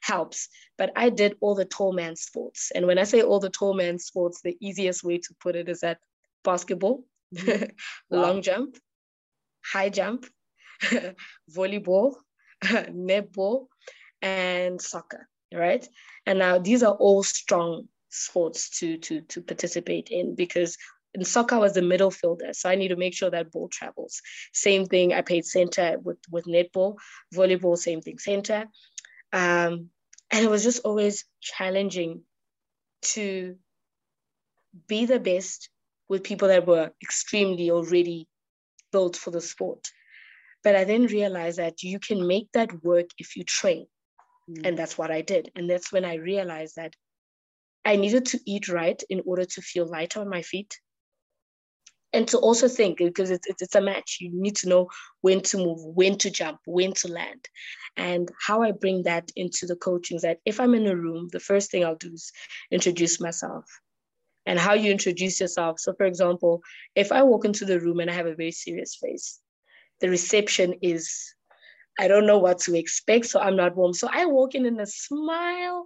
helps. 0.03 0.49
But 0.79 0.93
i 0.97 1.11
did 1.11 1.37
all 1.41 1.55
the 1.55 1.65
tall 1.65 1.93
man 1.93 2.17
sports. 2.17 2.71
And 2.75 2.87
when 2.87 2.99
i 2.99 3.05
say 3.05 3.23
all 3.23 3.41
the 3.41 3.51
tall 3.51 3.75
man 3.75 3.99
sports 3.99 4.41
the 4.43 4.57
easiest 4.61 5.03
way 5.03 5.19
to 5.19 5.35
put 5.43 5.57
it 5.57 5.69
is 5.69 5.81
that 5.81 5.99
basketball 6.45 7.05
wow. 7.47 7.63
long 8.11 8.43
jump 8.43 8.77
high 9.63 9.91
jump 9.91 10.25
volleyball 11.57 12.15
netball 12.65 13.67
and 14.23 14.81
soccer 14.81 15.29
right? 15.55 15.87
And 16.27 16.39
now 16.39 16.59
these 16.59 16.83
are 16.83 16.95
all 16.95 17.23
strong 17.23 17.89
sports 18.09 18.79
to 18.81 18.99
to 18.99 19.21
to 19.23 19.41
participate 19.41 20.09
in 20.11 20.35
because 20.35 20.77
in 21.15 21.25
soccer 21.25 21.57
I 21.57 21.59
was 21.59 21.75
the 21.75 21.83
middle 21.83 22.11
fielder, 22.11 22.53
so 22.53 22.69
I 22.69 22.77
need 22.77 22.89
to 22.89 22.97
make 22.97 23.15
sure 23.15 23.31
that 23.31 23.51
ball 23.51 23.69
travels. 23.69 24.21
Same 24.53 24.87
thing, 24.87 25.13
I 25.13 25.23
played 25.23 25.45
center 25.45 25.97
with 26.03 26.19
with 26.31 26.45
netball, 26.45 26.97
volleyball, 27.35 27.77
same 27.77 28.01
thing, 28.01 28.19
center. 28.19 28.67
Um, 29.33 29.91
and 30.33 30.45
it 30.45 30.51
was 30.51 30.63
just 30.63 30.85
always 30.85 31.25
challenging 31.41 32.23
to 33.03 33.57
be 34.87 35.07
the 35.07 35.19
best 35.19 35.69
with 36.09 36.23
people 36.23 36.49
that 36.49 36.67
were 36.67 36.91
extremely 37.03 37.71
already 37.71 38.29
built 38.93 39.17
for 39.17 39.31
the 39.31 39.41
sport. 39.41 39.89
But 40.63 40.77
I 40.77 40.85
then 40.85 41.07
realized 41.07 41.59
that 41.59 41.83
you 41.83 41.99
can 41.99 42.27
make 42.27 42.49
that 42.53 42.85
work 42.85 43.07
if 43.19 43.37
you 43.37 43.45
train. 43.45 43.87
Mm. 44.51 44.67
And 44.67 44.79
that's 44.79 44.99
what 44.99 45.11
I 45.11 45.23
did. 45.23 45.51
And 45.57 45.69
that's 45.69 45.93
when 45.93 46.05
I 46.05 46.15
realized 46.15 46.77
that 46.77 46.95
I 47.85 47.97
needed 47.97 48.27
to 48.27 48.41
eat 48.47 48.69
right 48.69 49.03
in 49.09 49.23
order 49.25 49.45
to 49.45 49.63
feel 49.63 49.87
light 49.87 50.17
on 50.17 50.29
my 50.29 50.43
feet 50.43 50.79
and 52.13 52.27
to 52.29 52.39
also 52.39 52.69
think 52.69 52.99
because 52.99 53.31
it's, 53.31 53.47
it's, 53.47 53.63
it's 53.63 53.75
a 53.75 53.81
match 53.81 54.19
you 54.21 54.31
need 54.33 54.57
to 54.57 54.69
know 54.69 54.89
when 55.21 55.41
to 55.41 55.59
move 55.59 55.79
when 55.83 56.19
to 56.19 56.31
jump 56.31 56.59
when 56.67 56.93
to 56.95 57.09
land. 57.09 57.49
And 57.97 58.31
how 58.41 58.63
i 58.63 58.73
bring 58.73 59.05
that 59.05 59.31
into 59.37 59.67
the 59.67 59.77
coaching 59.77 60.17
is 60.17 60.23
that 60.23 60.39
if 60.45 60.61
i'm 60.61 60.75
in 60.75 60.87
a 60.87 60.97
room 60.97 61.29
the 61.33 61.41
first 61.41 61.71
thing 61.71 61.85
i'll 61.85 61.97
do 61.97 62.13
is 62.13 62.33
introduce 62.71 63.21
myself 63.21 63.65
and 64.47 64.59
how 64.59 64.73
you 64.75 64.91
introduce 64.91 65.41
yourself. 65.41 65.79
So 65.81 65.95
for 65.95 66.07
example 66.07 66.63
if 66.95 67.13
i 67.13 67.23
walk 67.23 67.45
into 67.45 67.65
the 67.65 67.81
room 67.81 68.01
and 68.01 68.11
i 68.11 68.15
have 68.15 68.27
a 68.27 68.35
very 68.35 68.53
serious 68.53 68.97
face 68.97 69.41
the 70.01 70.09
reception 70.09 70.75
is 70.83 71.35
i 71.99 72.09
don't 72.09 72.27
know 72.27 72.39
what 72.39 72.59
to 72.61 72.77
expect 72.77 73.27
so 73.27 73.41
i'm 73.41 73.57
not 73.57 73.77
warm. 73.77 73.93
So 73.93 74.09
i 74.13 74.27
walk 74.27 74.55
in 74.55 74.67
in 74.67 74.81
a 74.81 74.87
smile. 74.87 75.85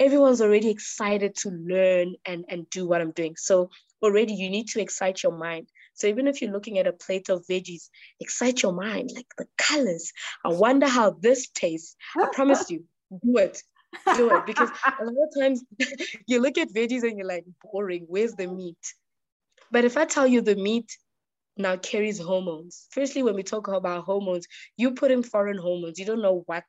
Everyone's 0.00 0.40
already 0.40 0.70
excited 0.70 1.34
to 1.38 1.50
learn 1.50 2.14
and 2.24 2.44
and 2.48 2.70
do 2.70 2.86
what 2.86 3.00
i'm 3.00 3.10
doing. 3.12 3.34
So 3.36 3.70
already 4.02 4.34
you 4.34 4.50
need 4.50 4.68
to 4.68 4.80
excite 4.80 5.22
your 5.22 5.36
mind. 5.36 5.68
So 5.94 6.06
even 6.06 6.28
if 6.28 6.40
you're 6.40 6.52
looking 6.52 6.78
at 6.78 6.86
a 6.86 6.92
plate 6.92 7.28
of 7.28 7.46
veggies, 7.46 7.88
excite 8.20 8.62
your 8.62 8.72
mind, 8.72 9.10
like 9.14 9.26
the 9.36 9.46
colors. 9.56 10.12
I 10.44 10.50
wonder 10.50 10.86
how 10.86 11.10
this 11.20 11.48
tastes. 11.48 11.96
I 12.16 12.28
promise 12.32 12.70
you, 12.70 12.84
do 13.10 13.38
it. 13.38 13.62
Do 14.14 14.30
it. 14.36 14.46
Because 14.46 14.70
a 15.00 15.04
lot 15.04 15.28
of 15.28 15.40
times 15.40 15.64
you 16.26 16.40
look 16.40 16.58
at 16.58 16.72
veggies 16.72 17.02
and 17.02 17.18
you're 17.18 17.26
like, 17.26 17.44
boring, 17.62 18.04
where's 18.08 18.34
the 18.34 18.46
meat? 18.46 18.76
But 19.70 19.84
if 19.84 19.96
I 19.96 20.04
tell 20.04 20.26
you 20.26 20.40
the 20.40 20.56
meat 20.56 20.96
now 21.56 21.76
carries 21.76 22.20
hormones, 22.20 22.86
firstly, 22.90 23.22
when 23.22 23.34
we 23.34 23.42
talk 23.42 23.68
about 23.68 24.04
hormones, 24.04 24.46
you 24.76 24.92
put 24.92 25.10
in 25.10 25.22
foreign 25.22 25.58
hormones, 25.58 25.98
you 25.98 26.06
don't 26.06 26.22
know 26.22 26.42
what 26.46 26.64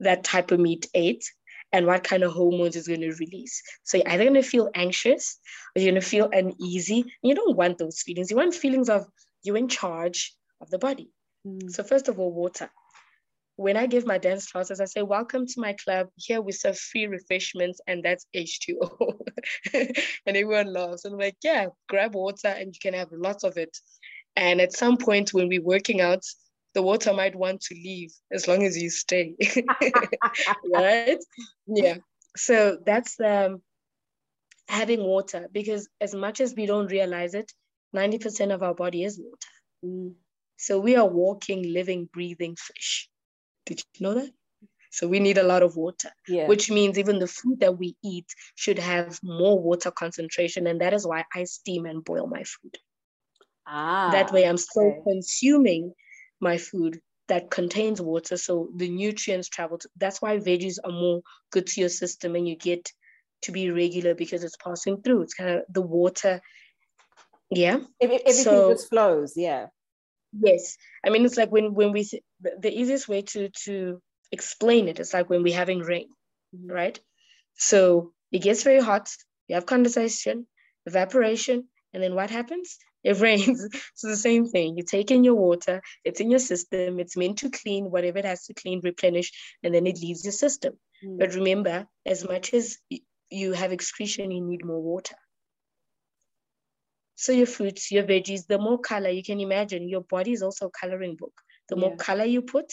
that 0.00 0.24
type 0.24 0.50
of 0.50 0.60
meat 0.60 0.88
ate 0.94 1.24
and 1.72 1.86
what 1.86 2.04
kind 2.04 2.22
of 2.22 2.32
hormones 2.32 2.76
is 2.76 2.88
going 2.88 3.00
to 3.00 3.12
release. 3.14 3.62
So 3.84 3.98
you're 3.98 4.08
either 4.08 4.24
going 4.24 4.34
to 4.34 4.42
feel 4.42 4.70
anxious 4.74 5.38
or 5.74 5.82
you're 5.82 5.92
going 5.92 6.00
to 6.00 6.08
feel 6.08 6.30
uneasy. 6.32 7.04
you 7.22 7.34
don't 7.34 7.56
want 7.56 7.78
those 7.78 8.00
feelings. 8.02 8.30
You 8.30 8.36
want 8.36 8.54
feelings 8.54 8.88
of 8.88 9.06
you're 9.42 9.56
in 9.56 9.68
charge 9.68 10.34
of 10.60 10.70
the 10.70 10.78
body. 10.78 11.10
Mm. 11.46 11.70
So 11.70 11.82
first 11.82 12.08
of 12.08 12.18
all, 12.18 12.32
water. 12.32 12.70
When 13.58 13.76
I 13.76 13.86
give 13.86 14.04
my 14.04 14.18
dance 14.18 14.50
classes, 14.50 14.80
I 14.80 14.84
say, 14.84 15.02
welcome 15.02 15.46
to 15.46 15.60
my 15.60 15.72
club. 15.72 16.08
Here 16.16 16.42
we 16.42 16.52
serve 16.52 16.78
free 16.78 17.06
refreshments 17.06 17.80
and 17.86 18.02
that's 18.02 18.26
H2O. 18.36 19.18
and 19.74 19.96
everyone 20.26 20.72
laughs. 20.74 21.06
And 21.06 21.14
I'm 21.14 21.20
like, 21.20 21.36
yeah, 21.42 21.68
grab 21.88 22.14
water 22.14 22.48
and 22.48 22.74
you 22.74 22.78
can 22.80 22.92
have 22.92 23.08
lots 23.12 23.44
of 23.44 23.56
it. 23.56 23.74
And 24.36 24.60
at 24.60 24.74
some 24.74 24.98
point 24.98 25.32
when 25.32 25.48
we're 25.48 25.62
working 25.62 26.02
out, 26.02 26.22
the 26.76 26.82
water 26.82 27.14
might 27.14 27.34
want 27.34 27.62
to 27.62 27.74
leave 27.74 28.12
as 28.30 28.46
long 28.46 28.62
as 28.62 28.76
you 28.76 28.90
stay. 28.90 29.34
right? 30.74 31.16
Yeah. 31.66 31.96
So 32.36 32.76
that's 32.84 33.18
um, 33.18 33.62
having 34.68 35.02
water 35.02 35.48
because 35.50 35.88
as 36.02 36.14
much 36.14 36.42
as 36.42 36.54
we 36.54 36.66
don't 36.66 36.92
realize 36.92 37.32
it, 37.32 37.50
90% 37.96 38.52
of 38.52 38.62
our 38.62 38.74
body 38.74 39.04
is 39.04 39.18
water. 39.18 39.54
Mm. 39.82 40.16
So 40.58 40.78
we 40.78 40.96
are 40.96 41.08
walking, 41.08 41.72
living, 41.72 42.10
breathing 42.12 42.56
fish. 42.56 43.08
Did 43.64 43.82
you 43.94 44.06
know 44.06 44.14
that? 44.16 44.30
So 44.90 45.08
we 45.08 45.18
need 45.18 45.38
a 45.38 45.42
lot 45.42 45.62
of 45.62 45.76
water, 45.76 46.10
yeah. 46.28 46.46
which 46.46 46.70
means 46.70 46.98
even 46.98 47.18
the 47.18 47.26
food 47.26 47.60
that 47.60 47.78
we 47.78 47.96
eat 48.04 48.26
should 48.54 48.78
have 48.78 49.18
more 49.22 49.58
water 49.58 49.90
concentration. 49.90 50.66
And 50.66 50.82
that 50.82 50.92
is 50.92 51.06
why 51.06 51.24
I 51.34 51.44
steam 51.44 51.86
and 51.86 52.04
boil 52.04 52.26
my 52.26 52.42
food. 52.42 52.76
Ah, 53.66 54.10
that 54.12 54.30
way 54.30 54.46
I'm 54.46 54.58
still 54.58 54.92
okay. 54.92 55.00
consuming 55.08 55.94
my 56.40 56.58
food 56.58 57.00
that 57.28 57.50
contains 57.50 58.00
water 58.00 58.36
so 58.36 58.68
the 58.76 58.88
nutrients 58.88 59.48
travel 59.48 59.78
to, 59.78 59.88
that's 59.96 60.22
why 60.22 60.38
veggies 60.38 60.78
are 60.84 60.92
more 60.92 61.22
good 61.50 61.66
to 61.66 61.80
your 61.80 61.88
system 61.88 62.36
and 62.36 62.48
you 62.48 62.56
get 62.56 62.92
to 63.42 63.52
be 63.52 63.70
regular 63.70 64.14
because 64.14 64.44
it's 64.44 64.56
passing 64.56 65.02
through. 65.02 65.22
It's 65.22 65.34
kind 65.34 65.50
of 65.50 65.62
the 65.68 65.82
water 65.82 66.40
yeah? 67.50 67.78
Everything 68.00 68.32
so, 68.32 68.72
just 68.72 68.88
flows 68.88 69.34
yeah. 69.36 69.66
Yes. 70.32 70.76
I 71.04 71.10
mean 71.10 71.24
it's 71.24 71.36
like 71.36 71.50
when 71.50 71.74
when 71.74 71.92
we 71.92 72.08
the 72.40 72.72
easiest 72.72 73.08
way 73.08 73.22
to 73.22 73.48
to 73.64 74.00
explain 74.32 74.88
it 74.88 75.00
is 75.00 75.14
like 75.14 75.30
when 75.30 75.42
we're 75.42 75.54
having 75.54 75.80
rain 75.80 76.08
mm-hmm. 76.54 76.70
right? 76.70 76.98
So 77.54 78.12
it 78.32 78.40
gets 78.40 78.62
very 78.62 78.80
hot 78.80 79.08
you 79.48 79.54
have 79.54 79.66
condensation 79.66 80.46
evaporation 80.86 81.68
and 81.92 82.02
then 82.02 82.14
what 82.14 82.30
happens 82.30 82.78
it 83.06 83.20
rains. 83.20 83.62
It's 83.92 84.02
the 84.02 84.16
same 84.16 84.46
thing. 84.46 84.76
You 84.76 84.82
take 84.82 85.10
in 85.10 85.22
your 85.24 85.36
water, 85.36 85.80
it's 86.04 86.20
in 86.20 86.30
your 86.30 86.40
system, 86.40 86.98
it's 86.98 87.16
meant 87.16 87.38
to 87.38 87.50
clean 87.50 87.90
whatever 87.90 88.18
it 88.18 88.24
has 88.24 88.46
to 88.46 88.54
clean, 88.54 88.80
replenish, 88.82 89.30
and 89.62 89.72
then 89.74 89.86
it 89.86 90.00
leaves 90.00 90.24
your 90.24 90.32
system. 90.32 90.74
Mm. 91.04 91.18
But 91.18 91.34
remember, 91.34 91.86
as 92.04 92.24
much 92.28 92.52
as 92.52 92.78
you 93.30 93.52
have 93.52 93.72
excretion, 93.72 94.32
you 94.32 94.42
need 94.42 94.64
more 94.64 94.82
water. 94.82 95.16
So 97.14 97.32
your 97.32 97.46
fruits, 97.46 97.90
your 97.92 98.04
veggies, 98.04 98.46
the 98.46 98.58
more 98.58 98.78
color 98.78 99.08
you 99.08 99.22
can 99.22 99.40
imagine, 99.40 99.88
your 99.88 100.02
body 100.02 100.32
is 100.32 100.42
also 100.42 100.66
a 100.66 100.78
coloring 100.80 101.16
book. 101.16 101.32
The 101.68 101.76
yeah. 101.76 101.80
more 101.82 101.96
color 101.96 102.24
you 102.24 102.42
put, 102.42 102.72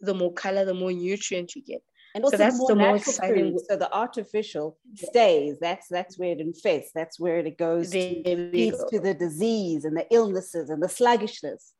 the 0.00 0.14
more 0.14 0.32
color, 0.32 0.64
the 0.64 0.74
more 0.74 0.92
nutrient 0.92 1.54
you 1.54 1.62
get. 1.62 1.82
And 2.18 2.24
also 2.24 2.36
so 2.36 2.42
that's 2.42 2.66
the 2.66 2.74
more 2.74 2.96
exciting. 2.96 3.52
Food. 3.52 3.60
So 3.68 3.76
the 3.76 3.94
artificial 3.94 4.76
stays. 4.96 5.56
That's 5.60 5.86
that's 5.86 6.18
where 6.18 6.32
it 6.32 6.40
infests. 6.40 6.90
That's 6.92 7.20
where 7.20 7.38
it 7.38 7.56
goes 7.56 7.90
there 7.90 8.24
to, 8.24 8.36
leads 8.36 8.76
go. 8.76 8.88
to 8.88 8.98
the 8.98 9.14
disease 9.14 9.84
and 9.84 9.96
the 9.96 10.04
illnesses 10.10 10.68
and 10.68 10.82
the 10.82 10.88
sluggishness. 10.88 11.72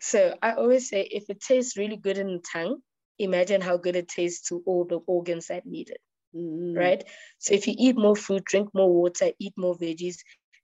So 0.00 0.36
I 0.42 0.54
always 0.54 0.88
say, 0.88 1.02
if 1.02 1.30
it 1.30 1.40
tastes 1.40 1.76
really 1.76 1.96
good 1.96 2.18
in 2.18 2.26
the 2.26 2.42
tongue, 2.52 2.78
imagine 3.20 3.60
how 3.60 3.76
good 3.76 3.94
it 3.94 4.08
tastes 4.08 4.48
to 4.48 4.64
all 4.66 4.84
the 4.84 4.98
organs 5.06 5.46
that 5.46 5.64
need 5.64 5.90
it. 5.90 6.00
Mm. 6.34 6.76
Right. 6.76 7.04
So 7.38 7.54
if 7.54 7.68
you 7.68 7.76
eat 7.78 7.96
more 7.96 8.16
food, 8.16 8.42
drink 8.44 8.70
more 8.74 8.92
water, 8.92 9.30
eat 9.38 9.52
more 9.56 9.78
veggies, 9.78 10.16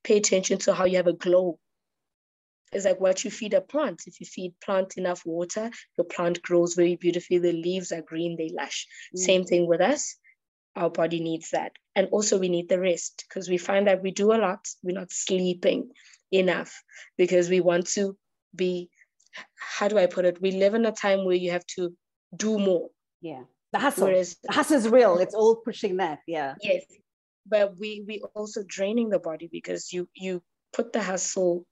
pay 0.02 0.16
attention 0.16 0.58
to 0.58 0.74
how 0.74 0.86
you 0.86 0.96
have 0.96 1.06
a 1.06 1.12
glow 1.12 1.60
it's 2.76 2.84
like 2.84 3.00
what 3.00 3.24
you 3.24 3.30
feed 3.30 3.54
a 3.54 3.60
plant. 3.60 4.02
If 4.06 4.20
you 4.20 4.26
feed 4.26 4.54
plant 4.62 4.96
enough 4.96 5.22
water, 5.24 5.70
your 5.96 6.04
plant 6.04 6.42
grows 6.42 6.74
very 6.74 6.96
beautifully. 6.96 7.38
The 7.38 7.52
leaves 7.52 7.90
are 7.90 8.02
green, 8.02 8.36
they 8.36 8.50
lush. 8.54 8.86
Mm. 9.16 9.18
Same 9.18 9.44
thing 9.44 9.66
with 9.66 9.80
us. 9.80 10.16
Our 10.76 10.90
body 10.90 11.20
needs 11.20 11.50
that. 11.50 11.72
And 11.94 12.08
also 12.12 12.38
we 12.38 12.50
need 12.50 12.68
the 12.68 12.78
rest 12.78 13.24
because 13.28 13.48
we 13.48 13.56
find 13.56 13.86
that 13.86 14.02
we 14.02 14.10
do 14.10 14.32
a 14.32 14.36
lot. 14.36 14.68
We're 14.82 15.00
not 15.00 15.10
sleeping 15.10 15.90
enough 16.30 16.82
because 17.16 17.48
we 17.48 17.60
want 17.60 17.86
to 17.94 18.16
be, 18.54 18.90
how 19.54 19.88
do 19.88 19.98
I 19.98 20.06
put 20.06 20.26
it? 20.26 20.40
We 20.40 20.52
live 20.52 20.74
in 20.74 20.84
a 20.84 20.92
time 20.92 21.24
where 21.24 21.34
you 21.34 21.52
have 21.52 21.66
to 21.76 21.94
do 22.36 22.58
more. 22.58 22.90
Yeah. 23.22 23.44
The 23.72 23.78
hustle. 23.78 24.08
Whereas, 24.08 24.36
the 24.42 24.52
hustle 24.52 24.76
is 24.76 24.88
real. 24.88 25.18
It's 25.18 25.34
all 25.34 25.56
pushing 25.56 25.96
that. 25.96 26.20
Yeah. 26.26 26.54
Yes. 26.62 26.84
But 27.46 27.78
we 27.78 28.04
we 28.06 28.22
also 28.34 28.62
draining 28.66 29.08
the 29.08 29.18
body 29.18 29.48
because 29.50 29.92
you 29.92 30.08
you 30.14 30.42
put 30.72 30.92
the 30.92 31.02
hustle 31.02 31.64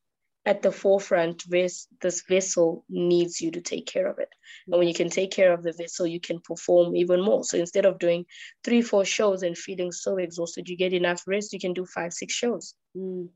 at 0.46 0.62
the 0.62 0.70
forefront 0.70 1.42
this 1.48 1.86
this 2.02 2.22
vessel 2.28 2.84
needs 2.88 3.40
you 3.40 3.50
to 3.50 3.60
take 3.60 3.86
care 3.86 4.06
of 4.06 4.18
it 4.18 4.28
and 4.66 4.78
when 4.78 4.88
you 4.88 4.94
can 4.94 5.08
take 5.08 5.30
care 5.30 5.52
of 5.52 5.62
the 5.62 5.72
vessel 5.72 6.06
you 6.06 6.20
can 6.20 6.38
perform 6.40 6.94
even 6.94 7.20
more 7.20 7.42
so 7.42 7.56
instead 7.56 7.86
of 7.86 7.98
doing 7.98 8.24
three 8.62 8.82
four 8.82 9.04
shows 9.04 9.42
and 9.42 9.56
feeling 9.56 9.90
so 9.90 10.16
exhausted 10.16 10.68
you 10.68 10.76
get 10.76 10.92
enough 10.92 11.22
rest 11.26 11.52
you 11.52 11.58
can 11.58 11.72
do 11.72 11.86
five 11.86 12.12
six 12.12 12.34
shows 12.34 12.74
mm. 12.96 13.28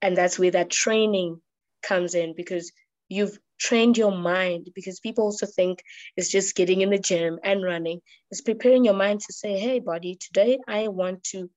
and 0.00 0.16
that's 0.16 0.38
where 0.38 0.50
that 0.50 0.70
training 0.70 1.40
comes 1.82 2.14
in 2.14 2.34
because 2.34 2.72
you've 3.08 3.38
trained 3.58 3.98
your 3.98 4.10
mind 4.10 4.70
because 4.74 5.00
people 5.00 5.24
also 5.24 5.46
think 5.46 5.82
it's 6.16 6.30
just 6.30 6.56
getting 6.56 6.80
in 6.80 6.90
the 6.90 6.98
gym 6.98 7.38
and 7.44 7.62
running. 7.62 8.00
It's 8.30 8.40
preparing 8.40 8.84
your 8.84 8.94
mind 8.94 9.20
to 9.20 9.32
say, 9.32 9.58
hey, 9.58 9.80
body, 9.80 10.16
today 10.18 10.58
I 10.66 10.88
want 10.88 11.22
to 11.24 11.50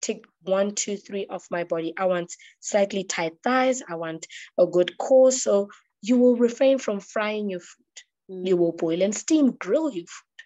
take 0.00 0.24
one, 0.42 0.74
two, 0.74 0.96
three 0.96 1.26
off 1.28 1.46
my 1.50 1.64
body. 1.64 1.94
I 1.96 2.06
want 2.06 2.32
slightly 2.60 3.04
tight 3.04 3.32
thighs. 3.42 3.82
I 3.88 3.96
want 3.96 4.26
a 4.58 4.66
good 4.66 4.96
core. 4.98 5.32
So 5.32 5.68
you 6.02 6.18
will 6.18 6.36
refrain 6.36 6.78
from 6.78 7.00
frying 7.00 7.50
your 7.50 7.60
food. 7.60 8.04
Mm. 8.30 8.46
You 8.48 8.56
will 8.56 8.72
boil 8.72 9.02
and 9.02 9.14
steam, 9.14 9.52
grill 9.52 9.90
your 9.90 10.06
food. 10.06 10.44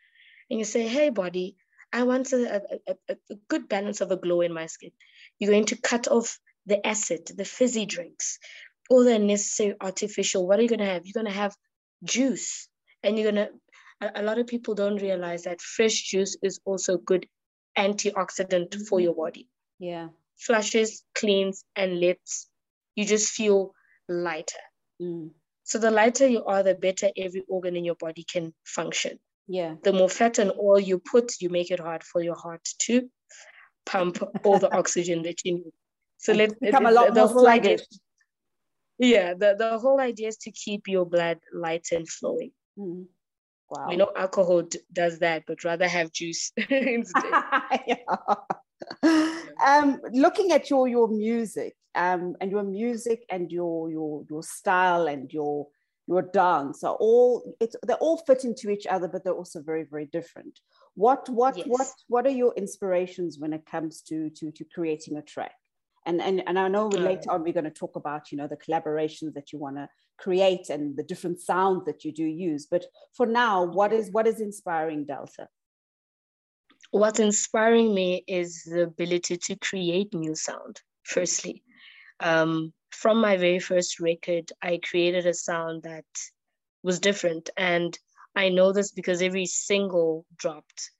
And 0.50 0.58
you 0.58 0.64
say, 0.64 0.88
hey, 0.88 1.10
body, 1.10 1.56
I 1.92 2.04
want 2.04 2.32
a, 2.32 2.62
a, 2.88 2.94
a, 3.08 3.16
a 3.30 3.34
good 3.48 3.68
balance 3.68 4.00
of 4.00 4.10
a 4.10 4.16
glow 4.16 4.40
in 4.40 4.52
my 4.52 4.66
skin. 4.66 4.90
You're 5.38 5.50
going 5.50 5.66
to 5.66 5.80
cut 5.80 6.08
off 6.08 6.38
the 6.66 6.84
acid, 6.86 7.30
the 7.36 7.44
fizzy 7.44 7.86
drinks, 7.86 8.38
all 8.88 9.04
the 9.04 9.14
unnecessary 9.14 9.74
artificial. 9.80 10.46
What 10.46 10.58
are 10.58 10.62
you 10.62 10.68
going 10.68 10.80
to 10.80 10.86
have? 10.86 11.02
You're 11.04 11.22
going 11.22 11.32
to 11.32 11.38
have 11.38 11.54
juice. 12.04 12.68
And 13.02 13.18
you're 13.18 13.32
going 13.32 13.46
to, 13.46 13.50
a, 14.00 14.20
a 14.20 14.22
lot 14.22 14.38
of 14.38 14.46
people 14.46 14.74
don't 14.74 15.00
realize 15.00 15.44
that 15.44 15.60
fresh 15.60 16.02
juice 16.02 16.36
is 16.42 16.60
also 16.64 16.96
good 16.96 17.26
antioxidant 17.76 18.70
mm-hmm. 18.70 18.84
for 18.84 19.00
your 19.00 19.14
body. 19.14 19.48
Yeah. 19.78 20.08
Flushes, 20.38 21.04
cleans, 21.14 21.64
and 21.76 22.00
lets 22.00 22.48
you 22.96 23.04
just 23.04 23.32
feel 23.32 23.74
lighter. 24.08 24.58
Mm. 25.00 25.30
So 25.64 25.78
the 25.78 25.90
lighter 25.90 26.26
you 26.26 26.44
are, 26.44 26.62
the 26.62 26.74
better 26.74 27.10
every 27.16 27.44
organ 27.48 27.76
in 27.76 27.84
your 27.84 27.94
body 27.94 28.24
can 28.24 28.52
function. 28.64 29.18
Yeah. 29.46 29.74
The 29.82 29.92
more 29.92 30.08
fat 30.08 30.38
and 30.38 30.52
oil 30.58 30.80
you 30.80 30.98
put, 30.98 31.32
you 31.40 31.48
make 31.48 31.70
it 31.70 31.80
hard 31.80 32.04
for 32.04 32.22
your 32.22 32.36
heart 32.36 32.66
to 32.80 33.08
pump 33.86 34.22
all 34.44 34.58
the 34.58 34.74
oxygen 34.76 35.22
that 35.22 35.44
you 35.44 35.54
need. 35.54 35.72
So 36.18 36.32
let 36.32 36.58
become 36.60 36.86
a 36.86 36.90
lot 36.90 37.14
the, 37.14 37.26
more 37.26 37.28
sluggish. 37.28 37.80
Yeah, 38.98 39.32
the, 39.34 39.56
the 39.58 39.78
whole 39.78 39.98
idea 39.98 40.28
is 40.28 40.36
to 40.38 40.50
keep 40.50 40.86
your 40.86 41.06
blood 41.06 41.38
light 41.54 41.86
and 41.92 42.08
flowing. 42.08 42.52
Mm. 42.78 43.06
Wow. 43.70 43.86
We 43.88 43.96
know 43.96 44.10
alcohol 44.16 44.62
d- 44.62 44.80
does 44.92 45.20
that, 45.20 45.44
but 45.46 45.62
rather 45.62 45.86
have 45.86 46.12
juice 46.12 46.52
instead. 46.70 47.32
um, 49.66 50.00
looking 50.12 50.50
at 50.50 50.68
your 50.68 50.88
your 50.88 51.06
music, 51.08 51.74
um, 51.94 52.34
and 52.40 52.50
your 52.50 52.64
music 52.64 53.24
and 53.30 53.50
your 53.52 53.90
your 53.90 54.24
your 54.28 54.42
style 54.42 55.06
and 55.06 55.32
your 55.32 55.68
your 56.08 56.22
dance 56.22 56.82
are 56.82 56.96
all 56.96 57.54
it's 57.60 57.76
they 57.86 57.94
all 57.94 58.16
fit 58.16 58.44
into 58.44 58.70
each 58.70 58.86
other, 58.88 59.06
but 59.06 59.22
they're 59.22 59.32
also 59.32 59.62
very 59.62 59.84
very 59.84 60.06
different. 60.06 60.58
What 60.94 61.28
what 61.28 61.56
yes. 61.56 61.66
what 61.68 61.86
what 62.08 62.26
are 62.26 62.36
your 62.42 62.52
inspirations 62.56 63.38
when 63.38 63.52
it 63.52 63.64
comes 63.66 64.02
to 64.02 64.30
to 64.30 64.50
to 64.50 64.64
creating 64.64 65.16
a 65.16 65.22
track? 65.22 65.54
And 66.10 66.20
and, 66.20 66.42
and 66.48 66.58
i 66.58 66.68
know 66.68 66.88
later 66.88 67.30
on 67.30 67.42
we're 67.42 67.58
going 67.60 67.72
to 67.72 67.80
talk 67.82 67.94
about 67.96 68.30
you 68.30 68.38
know 68.38 68.48
the 68.48 68.62
collaborations 68.64 69.32
that 69.34 69.52
you 69.52 69.58
want 69.58 69.76
to 69.76 69.88
create 70.20 70.68
and 70.68 70.96
the 70.96 71.02
different 71.02 71.40
sounds 71.40 71.84
that 71.86 72.04
you 72.04 72.12
do 72.12 72.24
use. 72.24 72.66
But 72.70 72.84
for 73.16 73.26
now 73.26 73.64
what 73.64 73.92
is 73.92 74.10
what 74.12 74.26
is 74.26 74.40
inspiring 74.40 75.04
delta? 75.06 75.48
What's 76.90 77.20
inspiring 77.20 77.94
me 77.94 78.24
is 78.26 78.64
the 78.64 78.82
ability 78.82 79.36
to 79.46 79.56
create 79.56 80.12
new 80.14 80.34
sound 80.34 80.80
firstly. 81.04 81.62
Um, 82.20 82.72
from 82.90 83.20
my 83.20 83.36
very 83.36 83.60
first 83.60 84.00
record 84.00 84.52
i 84.62 84.78
created 84.82 85.24
a 85.26 85.32
sound 85.32 85.84
that 85.84 86.04
was 86.82 87.00
different. 87.00 87.50
And 87.56 87.98
i 88.36 88.48
know 88.48 88.72
this 88.72 88.92
because 88.92 89.22
every 89.22 89.46
single 89.46 90.26
dropped 90.36 90.90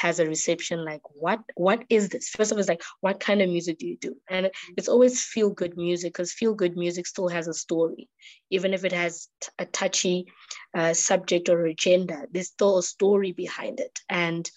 has 0.00 0.20
a 0.20 0.26
reception 0.26 0.84
like 0.84 1.00
what 1.14 1.40
what 1.56 1.84
is 1.88 2.08
this? 2.08 2.28
First 2.28 2.52
of 2.52 2.56
all 2.56 2.60
it's 2.60 2.68
like 2.68 2.82
what 3.00 3.20
kind 3.20 3.42
of 3.42 3.48
music 3.48 3.78
do 3.78 3.86
you 3.86 3.98
do? 4.00 4.16
And 4.28 4.50
it's 4.76 4.88
always 4.88 5.22
feel 5.24 5.50
good 5.50 5.76
music 5.76 6.12
because 6.12 6.32
feel 6.32 6.54
good 6.54 6.76
music 6.76 7.06
still 7.06 7.28
has 7.28 7.48
a 7.48 7.54
story. 7.54 8.08
Even 8.50 8.74
if 8.74 8.84
it 8.84 8.92
has 8.92 9.28
t- 9.40 9.48
a 9.58 9.66
touchy 9.66 10.26
uh, 10.74 10.94
subject 10.94 11.48
or 11.48 11.66
agenda 11.66 12.26
there's 12.30 12.48
still 12.48 12.78
a 12.78 12.82
story 12.82 13.32
behind 13.32 13.80
it. 13.80 13.98
And 14.08 14.48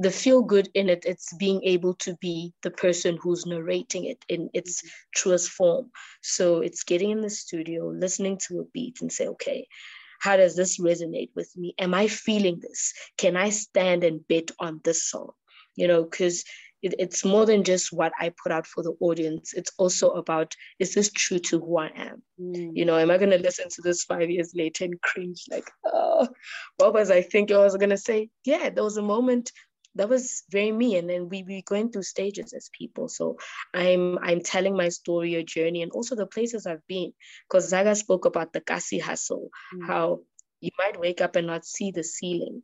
the 0.00 0.10
feel 0.10 0.42
good 0.42 0.68
in 0.74 0.88
it 0.88 1.04
it's 1.04 1.34
being 1.34 1.60
able 1.64 1.94
to 1.94 2.16
be 2.20 2.52
the 2.62 2.70
person 2.70 3.18
who's 3.20 3.46
narrating 3.46 4.04
it 4.04 4.24
in 4.28 4.48
its 4.54 4.82
truest 5.14 5.50
form. 5.50 5.90
So 6.22 6.60
it's 6.60 6.84
getting 6.84 7.10
in 7.10 7.20
the 7.20 7.30
studio 7.30 7.88
listening 7.88 8.38
to 8.46 8.60
a 8.60 8.64
beat 8.72 9.00
and 9.02 9.12
say 9.12 9.26
okay 9.28 9.66
how 10.18 10.36
does 10.36 10.56
this 10.56 10.78
resonate 10.78 11.30
with 11.34 11.50
me? 11.56 11.74
Am 11.78 11.94
I 11.94 12.08
feeling 12.08 12.60
this? 12.60 12.92
Can 13.16 13.36
I 13.36 13.50
stand 13.50 14.04
and 14.04 14.26
bet 14.28 14.50
on 14.58 14.80
this 14.84 15.08
song? 15.08 15.30
You 15.76 15.86
know, 15.86 16.02
because 16.02 16.44
it, 16.82 16.94
it's 16.98 17.24
more 17.24 17.46
than 17.46 17.64
just 17.64 17.92
what 17.92 18.12
I 18.18 18.32
put 18.42 18.52
out 18.52 18.66
for 18.66 18.82
the 18.82 18.94
audience. 19.00 19.52
It's 19.54 19.72
also 19.78 20.10
about 20.10 20.54
is 20.78 20.94
this 20.94 21.10
true 21.10 21.38
to 21.40 21.58
who 21.60 21.78
I 21.78 21.90
am? 21.94 22.22
Mm. 22.40 22.70
You 22.74 22.84
know, 22.84 22.96
am 22.96 23.10
I 23.10 23.18
going 23.18 23.30
to 23.30 23.38
listen 23.38 23.68
to 23.68 23.82
this 23.82 24.04
five 24.04 24.30
years 24.30 24.52
later 24.54 24.84
and 24.84 25.00
cringe 25.02 25.44
like, 25.50 25.68
oh, 25.84 26.28
what 26.76 26.94
was 26.94 27.10
I 27.10 27.22
thinking 27.22 27.56
I 27.56 27.60
was 27.60 27.76
going 27.76 27.90
to 27.90 27.96
say? 27.96 28.30
Yeah, 28.44 28.70
there 28.70 28.84
was 28.84 28.96
a 28.96 29.02
moment 29.02 29.52
that 29.98 30.08
was 30.08 30.44
very 30.48 30.72
me 30.72 30.96
and 30.96 31.10
then 31.10 31.28
we 31.28 31.42
be 31.42 31.60
going 31.60 31.90
through 31.90 32.02
stages 32.02 32.52
as 32.52 32.70
people 32.72 33.08
so 33.08 33.36
i'm 33.74 34.18
i'm 34.18 34.40
telling 34.40 34.76
my 34.76 34.88
story 34.88 35.34
a 35.34 35.42
journey 35.42 35.82
and 35.82 35.92
also 35.92 36.14
the 36.14 36.26
places 36.26 36.66
i've 36.66 36.86
been 36.86 37.12
because 37.48 37.68
zaga 37.68 37.94
spoke 37.94 38.24
about 38.24 38.52
the 38.52 38.60
kasi 38.60 38.98
hustle 38.98 39.50
mm. 39.74 39.86
how 39.86 40.20
you 40.60 40.70
might 40.78 40.98
wake 40.98 41.20
up 41.20 41.36
and 41.36 41.46
not 41.46 41.64
see 41.64 41.90
the 41.90 42.04
ceiling 42.04 42.62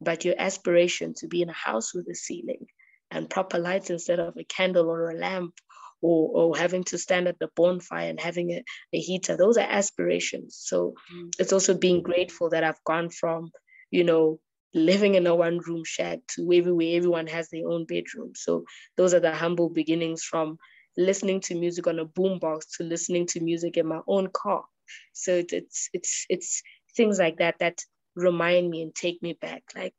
but 0.00 0.24
your 0.24 0.34
aspiration 0.38 1.14
to 1.14 1.28
be 1.28 1.42
in 1.42 1.48
a 1.48 1.64
house 1.68 1.94
with 1.94 2.08
a 2.08 2.14
ceiling 2.14 2.66
and 3.10 3.30
proper 3.30 3.58
lights 3.58 3.90
instead 3.90 4.18
of 4.18 4.36
a 4.36 4.44
candle 4.44 4.88
or 4.88 5.10
a 5.10 5.14
lamp 5.14 5.54
or, 6.00 6.30
or 6.34 6.56
having 6.56 6.82
to 6.82 6.98
stand 6.98 7.28
at 7.28 7.38
the 7.38 7.48
bonfire 7.54 8.08
and 8.08 8.18
having 8.18 8.50
a, 8.50 8.64
a 8.92 8.98
heater 8.98 9.36
those 9.36 9.58
are 9.58 9.68
aspirations 9.68 10.58
so 10.60 10.94
mm. 11.14 11.30
it's 11.38 11.52
also 11.52 11.74
being 11.74 12.02
grateful 12.02 12.48
that 12.50 12.64
i've 12.64 12.82
gone 12.84 13.10
from 13.10 13.50
you 13.90 14.04
know 14.04 14.40
living 14.74 15.14
in 15.14 15.26
a 15.26 15.34
one 15.34 15.58
room 15.58 15.84
shack 15.84 16.20
to 16.28 16.50
everywhere 16.52 16.96
everyone 16.96 17.26
has 17.26 17.48
their 17.48 17.68
own 17.68 17.84
bedroom. 17.84 18.32
So 18.34 18.64
those 18.96 19.14
are 19.14 19.20
the 19.20 19.32
humble 19.34 19.68
beginnings 19.68 20.22
from 20.22 20.58
listening 20.96 21.40
to 21.40 21.54
music 21.54 21.86
on 21.86 21.98
a 21.98 22.06
boombox 22.06 22.76
to 22.76 22.84
listening 22.84 23.26
to 23.26 23.40
music 23.40 23.76
in 23.76 23.86
my 23.86 24.00
own 24.06 24.28
car. 24.32 24.64
So 25.12 25.32
it's 25.34 25.52
it's 25.52 25.88
it's, 25.92 26.26
it's 26.28 26.62
things 26.96 27.18
like 27.18 27.38
that 27.38 27.58
that 27.60 27.82
remind 28.14 28.70
me 28.70 28.82
and 28.82 28.94
take 28.94 29.22
me 29.22 29.34
back. 29.34 29.62
Like 29.74 29.94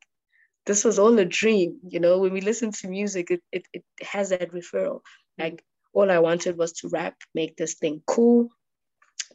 this 0.65 0.83
was 0.83 0.99
all 0.99 1.17
a 1.19 1.25
dream, 1.25 1.79
you 1.88 1.99
know. 1.99 2.19
When 2.19 2.33
we 2.33 2.41
listen 2.41 2.71
to 2.71 2.88
music, 2.88 3.31
it 3.31 3.41
it, 3.51 3.65
it 3.73 3.83
has 4.01 4.29
that 4.29 4.51
referral. 4.51 5.01
Mm. 5.39 5.43
Like 5.43 5.63
all 5.93 6.12
I 6.12 6.19
wanted 6.19 6.57
was 6.57 6.73
to 6.73 6.89
rap, 6.89 7.15
make 7.36 7.55
this 7.55 7.75
thing 7.75 8.01
cool, 8.05 8.49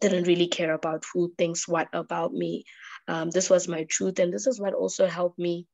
didn't 0.00 0.26
really 0.26 0.48
care 0.48 0.72
about 0.72 1.04
who 1.12 1.32
thinks 1.38 1.68
what 1.68 1.88
about 1.92 2.32
me. 2.32 2.64
Um, 3.06 3.30
this 3.30 3.50
was 3.50 3.68
my 3.68 3.84
truth. 3.84 4.18
And 4.18 4.32
this 4.32 4.46
is 4.46 4.60
what 4.60 4.74
also 4.74 5.06
helped 5.06 5.38
me 5.38 5.66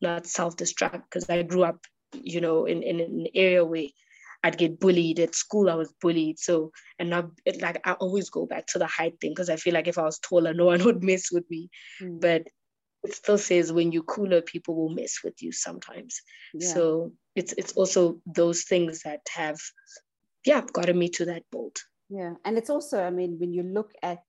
not 0.00 0.26
self-destruct 0.26 1.02
because 1.04 1.28
I 1.30 1.42
grew 1.42 1.64
up, 1.64 1.80
you 2.12 2.40
know, 2.40 2.66
in, 2.66 2.82
in 2.82 3.00
an 3.00 3.26
area 3.34 3.64
where 3.64 3.86
I'd 4.44 4.58
get 4.58 4.78
bullied 4.78 5.18
at 5.20 5.34
school. 5.34 5.70
I 5.70 5.74
was 5.74 5.92
bullied. 6.00 6.38
So, 6.38 6.70
and 6.98 7.10
now 7.10 7.30
it, 7.44 7.60
like, 7.60 7.80
I 7.84 7.92
always 7.92 8.30
go 8.30 8.46
back 8.46 8.66
to 8.68 8.78
the 8.78 8.86
height 8.86 9.14
thing 9.20 9.32
because 9.32 9.50
I 9.50 9.56
feel 9.56 9.74
like 9.74 9.88
if 9.88 9.98
I 9.98 10.02
was 10.02 10.18
taller, 10.18 10.54
no 10.54 10.66
one 10.72 10.84
would 10.84 11.02
mess 11.02 11.32
with 11.32 11.44
me. 11.50 11.70
Mm. 12.00 12.20
But 12.20 12.46
it 13.04 13.14
still 13.14 13.38
says 13.38 13.72
when 13.72 13.92
you're 13.92 14.02
cooler, 14.02 14.42
people 14.42 14.74
will 14.74 14.90
mess 14.90 15.18
with 15.24 15.42
you 15.42 15.52
sometimes. 15.52 16.20
Yeah. 16.54 16.68
So 16.72 17.12
it's, 17.34 17.54
it's 17.56 17.72
also 17.72 18.20
those 18.26 18.64
things 18.64 19.02
that 19.02 19.20
have, 19.34 19.58
yeah, 20.44 20.62
gotten 20.72 20.98
me 20.98 21.08
to 21.10 21.26
that 21.26 21.44
boat 21.50 21.80
yeah 22.08 22.34
and 22.44 22.56
it's 22.58 22.70
also 22.70 23.02
i 23.02 23.10
mean 23.10 23.36
when 23.38 23.52
you 23.52 23.62
look 23.62 23.92
at 24.02 24.22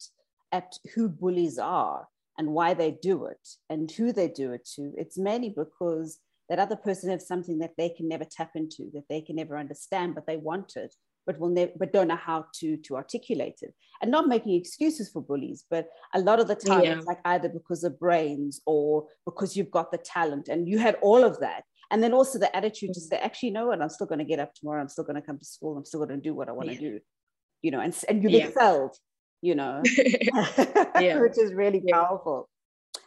at 0.51 0.77
who 0.95 1.09
bullies 1.09 1.57
are 1.59 2.07
and 2.37 2.49
why 2.49 2.73
they 2.73 2.91
do 3.01 3.25
it 3.25 3.47
and 3.69 3.91
who 3.91 4.11
they 4.11 4.27
do 4.27 4.51
it 4.53 4.65
to 4.65 4.93
it's 4.97 5.17
mainly 5.17 5.49
because 5.49 6.19
that 6.49 6.59
other 6.59 6.77
person 6.77 7.09
has 7.09 7.27
something 7.27 7.59
that 7.59 7.73
they 7.77 7.89
can 7.89 8.07
never 8.07 8.23
tap 8.23 8.51
into 8.55 8.89
that 8.93 9.03
they 9.09 9.21
can 9.21 9.35
never 9.35 9.57
understand 9.57 10.15
but 10.15 10.25
they 10.25 10.37
want 10.37 10.75
it 10.75 10.93
but 11.27 11.37
will 11.39 11.49
never 11.49 11.71
but 11.77 11.93
don't 11.93 12.07
know 12.07 12.15
how 12.15 12.45
to 12.55 12.77
to 12.77 12.95
articulate 12.95 13.59
it. 13.61 13.75
And 14.01 14.09
not 14.09 14.27
making 14.27 14.55
excuses 14.55 15.09
for 15.09 15.21
bullies 15.21 15.65
but 15.69 15.89
a 16.15 16.19
lot 16.19 16.39
of 16.39 16.47
the 16.47 16.55
time 16.55 16.83
yeah. 16.83 16.97
it's 16.97 17.05
like 17.05 17.19
either 17.25 17.49
because 17.49 17.83
of 17.83 17.99
brains 17.99 18.61
or 18.65 19.05
because 19.25 19.55
you've 19.55 19.69
got 19.69 19.91
the 19.91 19.99
talent 19.99 20.47
and 20.47 20.67
you 20.67 20.79
had 20.79 20.95
all 21.01 21.23
of 21.23 21.39
that. 21.41 21.63
And 21.91 22.01
then 22.01 22.13
also 22.13 22.39
the 22.39 22.53
attitude 22.55 22.93
to 22.93 22.99
mm. 22.99 23.03
say 23.03 23.17
actually 23.17 23.49
you 23.49 23.53
know 23.53 23.67
what? 23.67 23.81
I'm 23.81 23.89
still 23.89 24.07
going 24.07 24.19
to 24.19 24.25
get 24.25 24.39
up 24.39 24.53
tomorrow. 24.55 24.81
I'm 24.81 24.89
still 24.89 25.03
going 25.03 25.15
to 25.15 25.21
come 25.21 25.37
to 25.37 25.45
school. 25.45 25.77
I'm 25.77 25.85
still 25.85 25.99
going 25.99 26.19
to 26.19 26.29
do 26.29 26.33
what 26.33 26.49
i 26.49 26.51
want 26.53 26.69
to 26.69 26.75
yeah. 26.75 26.89
do 26.89 26.99
you 27.61 27.71
know, 27.71 27.79
and, 27.79 27.95
and 28.07 28.23
you've 28.23 28.31
yeah. 28.31 28.47
excelled, 28.47 28.95
you 29.41 29.55
know, 29.55 29.81
yeah. 30.99 31.19
which 31.21 31.37
is 31.37 31.53
really 31.53 31.81
yeah. 31.85 31.95
powerful. 31.95 32.49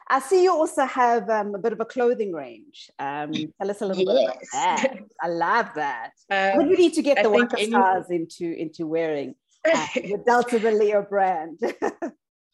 I 0.08 0.18
see 0.18 0.42
you 0.42 0.52
also 0.52 0.84
have 0.86 1.30
um, 1.30 1.54
a 1.54 1.58
bit 1.58 1.72
of 1.72 1.78
a 1.78 1.84
clothing 1.84 2.32
range. 2.32 2.90
Um, 2.98 3.32
tell 3.32 3.70
us 3.70 3.80
a 3.80 3.86
little 3.86 4.02
yes. 4.02 4.18
bit 4.18 4.24
about 4.24 4.42
that. 4.52 4.98
I 5.22 5.28
love 5.28 5.68
that. 5.76 6.10
Um, 6.30 6.58
when 6.58 6.70
you 6.70 6.76
need 6.76 6.94
to 6.94 7.02
get 7.02 7.18
I 7.18 7.22
the 7.22 7.30
Waka 7.30 7.56
any... 7.58 7.70
stars 7.70 8.10
into 8.10 8.52
into 8.58 8.86
wearing 8.86 9.36
uh, 9.64 9.86
the 9.94 10.20
Delta 10.26 10.58
the 10.58 10.72
Leo 10.72 11.02
brand. 11.02 11.60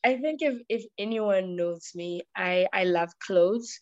I 0.05 0.19
think 0.19 0.43
if 0.43 0.61
if 0.69 0.85
anyone 0.99 1.57
knows 1.57 1.93
me, 1.95 2.23
I 2.37 2.67
I 2.73 2.85
love 2.85 3.11
clothes, 3.21 3.81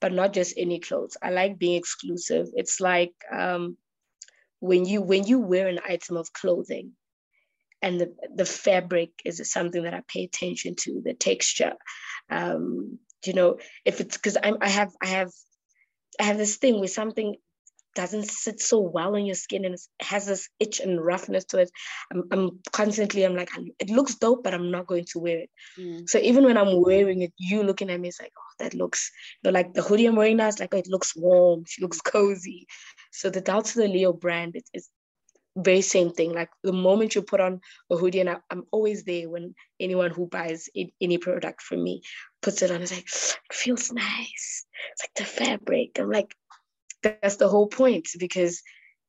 but 0.00 0.12
not 0.12 0.34
just 0.34 0.54
any 0.58 0.78
clothes. 0.78 1.16
I 1.22 1.30
like 1.30 1.58
being 1.58 1.76
exclusive. 1.76 2.46
It's 2.54 2.78
like 2.78 3.14
um, 3.32 3.78
when 4.60 4.84
you 4.84 5.00
when 5.00 5.24
you 5.24 5.40
wear 5.40 5.66
an 5.68 5.80
item 5.88 6.18
of 6.18 6.32
clothing, 6.34 6.92
and 7.84 8.00
the 8.00 8.14
the 8.34 8.46
fabric 8.46 9.10
is 9.26 9.52
something 9.52 9.82
that 9.84 9.92
I 9.92 10.02
pay 10.08 10.24
attention 10.24 10.74
to. 10.80 11.02
The 11.04 11.12
texture, 11.12 11.74
um, 12.30 12.98
you 13.26 13.34
know, 13.34 13.58
if 13.84 14.00
it's 14.00 14.16
because 14.16 14.38
I'm 14.42 14.56
I 14.62 14.70
have 14.70 14.92
I 15.02 15.06
have 15.08 15.30
I 16.18 16.22
have 16.24 16.38
this 16.38 16.56
thing 16.56 16.78
where 16.78 16.88
something 16.88 17.36
doesn't 17.94 18.24
sit 18.24 18.60
so 18.60 18.80
well 18.80 19.14
on 19.14 19.26
your 19.26 19.34
skin 19.36 19.64
and 19.64 19.74
it 19.74 19.80
has 20.00 20.26
this 20.26 20.48
itch 20.58 20.80
and 20.80 21.04
roughness 21.04 21.44
to 21.44 21.58
it. 21.58 21.70
I'm, 22.10 22.24
I'm 22.32 22.60
constantly, 22.72 23.22
I'm 23.22 23.36
like, 23.36 23.50
it 23.78 23.88
looks 23.88 24.16
dope, 24.16 24.42
but 24.42 24.52
I'm 24.52 24.72
not 24.72 24.88
going 24.88 25.04
to 25.12 25.20
wear 25.20 25.38
it. 25.38 25.50
Mm. 25.78 26.08
So 26.08 26.18
even 26.18 26.44
when 26.44 26.56
I'm 26.56 26.82
wearing 26.82 27.22
it, 27.22 27.32
you 27.36 27.62
looking 27.62 27.90
at 27.90 28.00
me, 28.00 28.08
it's 28.08 28.20
like, 28.20 28.32
oh, 28.36 28.64
that 28.64 28.74
looks, 28.74 29.12
you 29.42 29.48
know, 29.48 29.54
like 29.54 29.74
the 29.74 29.82
hoodie 29.82 30.06
I'm 30.06 30.16
wearing 30.16 30.38
now, 30.38 30.48
it's 30.48 30.58
like, 30.58 30.74
oh, 30.74 30.78
it 30.78 30.88
looks 30.88 31.14
warm. 31.14 31.62
She 31.68 31.82
looks 31.82 32.00
cozy. 32.00 32.66
So 33.12 33.30
the 33.30 33.40
to 33.40 33.78
the 33.78 33.86
Leo 33.86 34.12
brand, 34.12 34.56
it, 34.56 34.64
it's 34.72 34.90
very 35.56 35.82
same 35.82 36.10
thing. 36.12 36.32
Like 36.32 36.50
the 36.62 36.72
moment 36.72 37.14
you 37.14 37.22
put 37.22 37.40
on 37.40 37.60
a 37.90 37.96
hoodie, 37.96 38.20
and 38.20 38.30
I, 38.30 38.36
am 38.50 38.64
always 38.70 39.04
there 39.04 39.28
when 39.28 39.54
anyone 39.78 40.10
who 40.10 40.26
buys 40.26 40.68
it, 40.74 40.90
any 41.00 41.18
product 41.18 41.62
from 41.62 41.82
me 41.82 42.02
puts 42.42 42.62
it 42.62 42.70
on, 42.70 42.82
it's 42.82 42.92
like, 42.92 43.04
it 43.04 43.54
feels 43.54 43.92
nice. 43.92 44.66
It's 44.92 45.02
like 45.02 45.14
the 45.16 45.24
fabric. 45.24 45.98
I'm 45.98 46.10
like, 46.10 46.34
that's 47.02 47.36
the 47.36 47.48
whole 47.48 47.68
point 47.68 48.08
because 48.18 48.62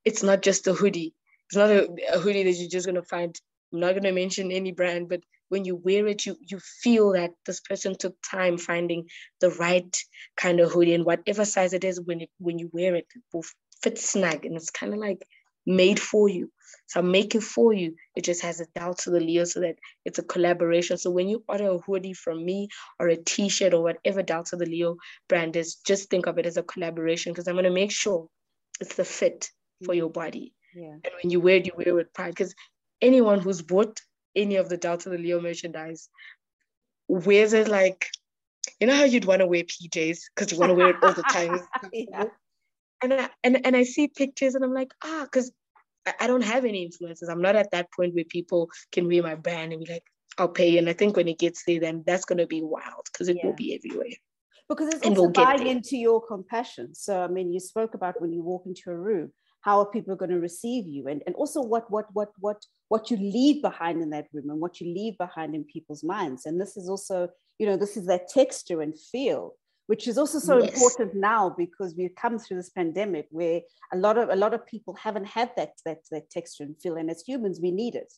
it's 0.04 0.24
not 0.24 0.42
just 0.42 0.68
a 0.68 0.74
hoodie. 0.74 1.14
It's 1.50 1.56
not 1.56 1.70
a, 1.70 1.90
a 2.14 2.20
hoodie 2.20 2.44
that 2.44 2.52
you're 2.52 2.70
just 2.70 2.86
gonna 2.86 3.04
find. 3.04 3.36
I'm 3.74 3.80
not 3.80 3.96
gonna 3.96 4.12
mention 4.12 4.52
any 4.52 4.72
brand, 4.72 5.10
but 5.10 5.22
when 5.50 5.66
you 5.66 5.76
wear 5.76 6.08
it, 6.08 6.26
you 6.26 6.36
you 6.40 6.60
feel 6.60 7.14
that 7.14 7.32
this 7.46 7.60
person 7.62 7.96
took 7.98 8.16
time 8.22 8.58
finding 8.58 9.08
the 9.42 9.52
right 9.52 9.96
kind 10.36 10.60
of 10.60 10.72
hoodie 10.72 10.94
and 10.94 11.06
whatever 11.06 11.46
size 11.46 11.74
it 11.74 11.84
is. 11.84 12.02
When 12.02 12.22
it 12.22 12.30
when 12.40 12.60
you 12.60 12.70
wear 12.74 12.96
it, 12.96 13.08
it 13.16 13.22
will 13.34 13.46
fit 13.82 13.98
snug, 13.98 14.46
and 14.46 14.56
it's 14.56 14.72
kind 14.72 14.94
of 14.94 15.00
like 15.00 15.26
made 15.66 16.00
for 16.00 16.30
you. 16.30 16.52
So 16.88 17.00
I 17.00 17.04
make 17.04 17.36
it 17.36 17.44
for 17.44 17.74
you. 17.74 17.96
It 18.16 18.24
just 18.24 18.42
has 18.44 18.60
a 18.60 18.66
Down 18.76 18.96
to 19.00 19.10
the 19.10 19.20
Leo 19.20 19.44
so 19.44 19.62
that 19.62 19.78
it's 20.04 20.20
a 20.20 20.24
collaboration. 20.24 20.98
So 20.98 21.10
when 21.10 21.28
you 21.28 21.44
order 21.48 21.70
a 21.70 21.78
hoodie 21.80 22.14
from 22.14 22.46
me 22.46 22.70
or 23.00 23.08
a 23.08 23.18
t-shirt 23.18 23.74
or 23.74 23.82
whatever 23.82 24.22
Down 24.22 24.44
to 24.46 24.56
the 24.56 24.66
Leo 24.66 24.98
brand 25.28 25.56
is, 25.56 25.76
just 25.76 26.10
think 26.10 26.28
of 26.28 26.38
it 26.38 26.46
as 26.46 26.58
a 26.58 26.64
collaboration 26.64 27.34
because 27.34 27.48
I'm 27.48 27.56
going 27.56 27.66
to 27.66 27.72
make 27.72 27.92
sure 27.92 28.28
it's 28.80 28.96
the 28.96 29.06
fit 29.06 29.50
for 29.84 29.94
your 29.94 30.10
body. 30.10 30.54
Yeah. 30.76 30.94
And 31.04 31.14
when 31.24 31.32
you 31.32 31.40
wear 31.40 31.56
it, 31.56 31.66
you 31.66 31.74
wear 31.76 31.90
it 31.90 31.96
with 31.96 32.14
pride 32.14 32.32
because 32.32 32.54
anyone 33.02 33.40
who's 33.40 33.62
bought 33.62 34.00
any 34.36 34.58
of 34.58 34.70
the 34.70 34.78
to 34.78 35.10
the 35.10 35.18
Leo 35.18 35.42
merchandise 35.42 36.10
wears 37.08 37.54
it 37.54 37.68
like, 37.68 38.10
you 38.80 38.88
know 38.88 38.96
how 38.96 39.06
you'd 39.06 39.26
want 39.26 39.40
to 39.40 39.48
wear 39.48 39.64
PJs 39.64 40.20
because 40.36 40.52
you 40.52 40.60
want 40.60 40.70
to 40.70 40.76
wear 40.76 40.90
it 40.90 40.98
all 41.02 41.14
the 41.14 41.24
time. 41.24 41.60
yeah 41.94 42.26
and 43.02 43.14
I, 43.14 43.30
and 43.44 43.66
and 43.66 43.76
I 43.76 43.84
see 43.84 44.08
pictures 44.08 44.56
and 44.56 44.64
I'm 44.64 44.74
like, 44.74 44.94
ah, 45.04 45.24
because 45.24 45.52
I, 46.20 46.28
don't 46.28 46.44
have 46.44 46.66
any 46.66 46.84
influences. 46.84 47.30
I'm 47.30 47.42
not 47.42 47.56
at 47.56 47.72
that 47.72 47.92
point 47.92 48.14
where 48.14 48.26
people 48.26 48.70
can 48.92 49.08
read 49.08 49.24
my 49.24 49.36
brand 49.36 49.74
and 49.74 49.84
be 49.84 49.92
like, 49.92 50.04
I'll 50.38 50.50
pay. 50.50 50.78
And 50.78 50.88
I 50.88 50.94
think 50.94 51.18
when 51.18 51.28
it 51.28 51.40
gets 51.40 51.64
there, 51.66 51.80
then 51.80 52.04
that's 52.06 52.26
gonna 52.26 52.48
be 52.48 52.62
wild 52.62 53.08
because 53.12 53.28
it 53.28 53.38
yeah. 53.38 53.46
will 53.46 53.56
be 53.56 53.76
everywhere. 53.76 54.16
Because 54.70 54.88
it's 54.88 55.06
and 55.06 55.18
also 55.18 55.24
we'll 55.24 55.32
buying 55.32 55.68
into 55.68 55.98
your 55.98 56.26
compassion. 56.26 56.94
So 56.96 57.24
I 57.24 57.28
mean, 57.28 57.54
you 57.54 57.60
spoke 57.60 57.94
about 57.94 58.22
when 58.22 58.34
you 58.34 58.42
walk 58.42 58.64
into 58.66 58.90
a 58.90 58.98
room, 58.98 59.32
how 59.62 59.80
are 59.80 59.86
people 59.86 60.16
going 60.16 60.32
to 60.32 60.40
receive 60.40 60.88
you, 60.88 61.08
and 61.08 61.22
and 61.26 61.36
also 61.36 61.62
what 61.62 61.90
what 61.92 62.08
what 62.14 62.30
what 62.40 62.64
what 62.90 63.10
you 63.10 63.18
leave 63.18 63.62
behind 63.62 64.02
in 64.02 64.12
that 64.12 64.28
room 64.34 64.50
and 64.50 64.60
what 64.60 64.80
you 64.80 64.88
leave 64.94 65.18
behind 65.18 65.56
in 65.56 65.64
people's 65.64 66.04
minds. 66.04 66.46
And 66.46 66.62
this 66.62 66.78
is 66.78 66.88
also, 66.88 67.30
you 67.58 67.66
know, 67.66 67.78
this 67.78 67.98
is 67.98 68.06
that 68.06 68.30
texture 68.30 68.82
and 68.82 68.94
feel 69.12 69.56
which 69.88 70.08
is 70.08 70.18
also 70.18 70.40
so 70.40 70.58
yes. 70.58 70.74
important 70.74 71.14
now 71.16 71.54
because 71.58 71.94
we've 71.98 72.16
come 72.16 72.40
through 72.40 72.58
this 72.58 72.70
pandemic 72.70 73.28
where 73.30 73.62
a 73.94 73.98
lot 73.98 74.18
of 74.18 74.30
a 74.30 74.36
lot 74.36 74.54
of 74.54 74.66
people 74.66 74.96
haven't 74.96 75.26
had 75.26 75.52
that 75.56 75.74
that 75.86 76.00
that 76.12 76.30
texture 76.30 76.64
and 76.64 76.80
feel 76.82 76.96
and 76.96 77.10
as 77.10 77.24
humans 77.26 77.60
we 77.62 77.72
need 77.72 77.96
it. 77.96 78.12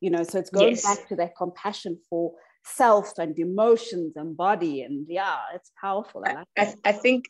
You 0.00 0.10
know 0.10 0.22
so 0.22 0.38
it's 0.38 0.50
going 0.50 0.70
yes. 0.70 0.84
back 0.84 1.08
to 1.08 1.16
that 1.16 1.36
compassion 1.36 1.98
for 2.08 2.32
self 2.64 3.18
and 3.18 3.38
emotions 3.38 4.16
and 4.16 4.36
body 4.36 4.82
and 4.82 5.06
yeah 5.08 5.38
it's 5.54 5.72
powerful. 5.80 6.22
I, 6.24 6.32
like 6.34 6.46
I, 6.56 6.74
I 6.84 6.92
think 6.92 7.26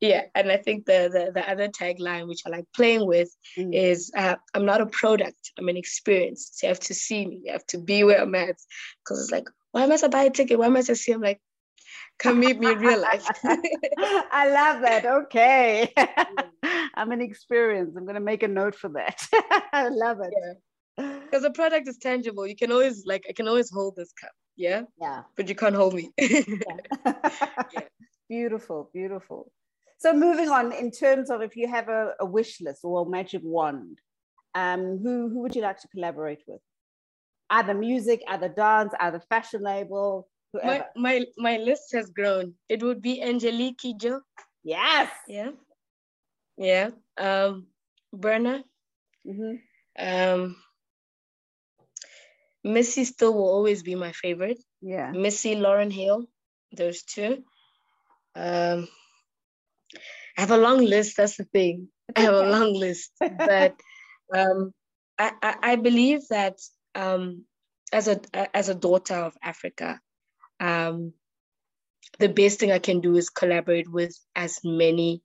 yeah 0.00 0.22
and 0.34 0.50
i 0.50 0.56
think 0.56 0.84
the 0.84 1.08
the, 1.12 1.30
the 1.32 1.48
other 1.48 1.68
tagline 1.68 2.26
which 2.26 2.42
i 2.44 2.50
like 2.50 2.64
playing 2.74 3.06
with 3.06 3.30
mm. 3.56 3.72
is 3.72 4.10
uh, 4.16 4.34
i'm 4.52 4.66
not 4.66 4.80
a 4.80 4.86
product 4.86 5.52
i'm 5.58 5.68
an 5.68 5.76
experience. 5.76 6.50
So 6.54 6.66
you 6.66 6.68
have 6.70 6.80
to 6.80 6.94
see 6.94 7.26
me 7.26 7.40
you 7.44 7.52
have 7.52 7.66
to 7.68 7.78
be 7.78 8.04
where 8.04 8.20
i'm 8.20 8.34
at. 8.34 8.56
Because 9.02 9.22
it's 9.22 9.32
like 9.32 9.48
why 9.70 9.86
must 9.86 10.04
i 10.04 10.08
buy 10.08 10.24
a 10.24 10.30
ticket? 10.30 10.58
Why 10.58 10.68
must 10.68 10.90
i 10.90 10.92
see? 10.92 11.12
I'm 11.12 11.22
like 11.22 11.40
come 12.22 12.40
meet 12.40 12.58
me 12.58 12.72
in 12.72 12.78
real 12.78 13.00
life. 13.00 13.26
I 13.44 14.48
love 14.48 14.82
that. 14.82 15.04
Okay. 15.04 15.92
I'm 16.94 17.10
an 17.10 17.20
experience. 17.20 17.94
I'm 17.96 18.04
going 18.04 18.14
to 18.14 18.20
make 18.20 18.42
a 18.42 18.48
note 18.48 18.74
for 18.74 18.88
that. 18.90 19.26
I 19.72 19.88
love 19.88 20.18
it. 20.20 20.32
Yeah. 20.36 21.18
Because 21.24 21.42
the 21.42 21.50
product 21.50 21.88
is 21.88 21.98
tangible. 21.98 22.46
You 22.46 22.56
can 22.56 22.70
always, 22.70 23.04
like, 23.06 23.24
I 23.28 23.32
can 23.32 23.48
always 23.48 23.70
hold 23.70 23.96
this 23.96 24.12
cup. 24.12 24.30
Yeah. 24.56 24.82
Yeah. 25.00 25.22
But 25.36 25.48
you 25.48 25.54
can't 25.54 25.74
hold 25.74 25.94
me. 25.94 26.10
yeah. 26.18 26.44
Beautiful. 28.28 28.90
Beautiful. 28.92 29.50
So 29.98 30.12
moving 30.12 30.48
on, 30.48 30.72
in 30.72 30.90
terms 30.90 31.30
of 31.30 31.42
if 31.42 31.56
you 31.56 31.68
have 31.68 31.88
a, 31.88 32.12
a 32.20 32.26
wish 32.26 32.60
list 32.60 32.80
or 32.84 33.06
a 33.06 33.08
magic 33.08 33.42
wand, 33.44 33.98
um, 34.54 34.98
who, 35.02 35.28
who 35.28 35.40
would 35.40 35.56
you 35.56 35.62
like 35.62 35.80
to 35.80 35.88
collaborate 35.88 36.42
with? 36.46 36.60
Either 37.50 37.74
music, 37.74 38.22
either 38.28 38.48
dance, 38.48 38.92
either 39.00 39.20
fashion 39.28 39.62
label, 39.62 40.28
my, 40.54 40.84
my 40.96 41.26
my 41.36 41.56
list 41.56 41.92
has 41.92 42.10
grown. 42.10 42.54
It 42.68 42.82
would 42.82 43.00
be 43.00 43.22
Angelique 43.22 43.78
Kidjo. 43.78 44.20
Yes. 44.62 45.10
Yeah. 45.26 45.50
Yeah. 46.56 46.90
Um, 47.16 47.66
Burna. 48.14 48.62
Mm-hmm. 49.26 49.56
Um, 49.98 50.56
Missy 52.64 53.04
still 53.04 53.34
will 53.34 53.48
always 53.48 53.82
be 53.82 53.94
my 53.94 54.12
favorite. 54.12 54.62
Yeah. 54.80 55.10
Missy 55.12 55.56
Lauryn 55.56 55.92
Hill. 55.92 56.26
Those 56.76 57.02
two. 57.02 57.44
Um, 58.34 58.88
I 60.36 60.40
have 60.40 60.50
a 60.50 60.56
long 60.56 60.84
list. 60.84 61.16
That's 61.16 61.36
the 61.36 61.44
thing. 61.44 61.88
I 62.16 62.20
have 62.20 62.34
a 62.34 62.50
long 62.50 62.72
list, 62.74 63.12
but 63.20 63.76
um, 64.34 64.72
I, 65.18 65.32
I, 65.42 65.56
I 65.62 65.76
believe 65.76 66.28
that 66.30 66.58
um, 66.94 67.44
as 67.92 68.08
a 68.08 68.20
as 68.56 68.68
a 68.68 68.74
daughter 68.74 69.14
of 69.14 69.36
Africa, 69.42 70.00
um, 70.62 71.12
the 72.18 72.28
best 72.28 72.60
thing 72.60 72.70
I 72.70 72.78
can 72.78 73.00
do 73.00 73.16
is 73.16 73.28
collaborate 73.28 73.90
with 73.90 74.16
as 74.36 74.58
many 74.64 75.22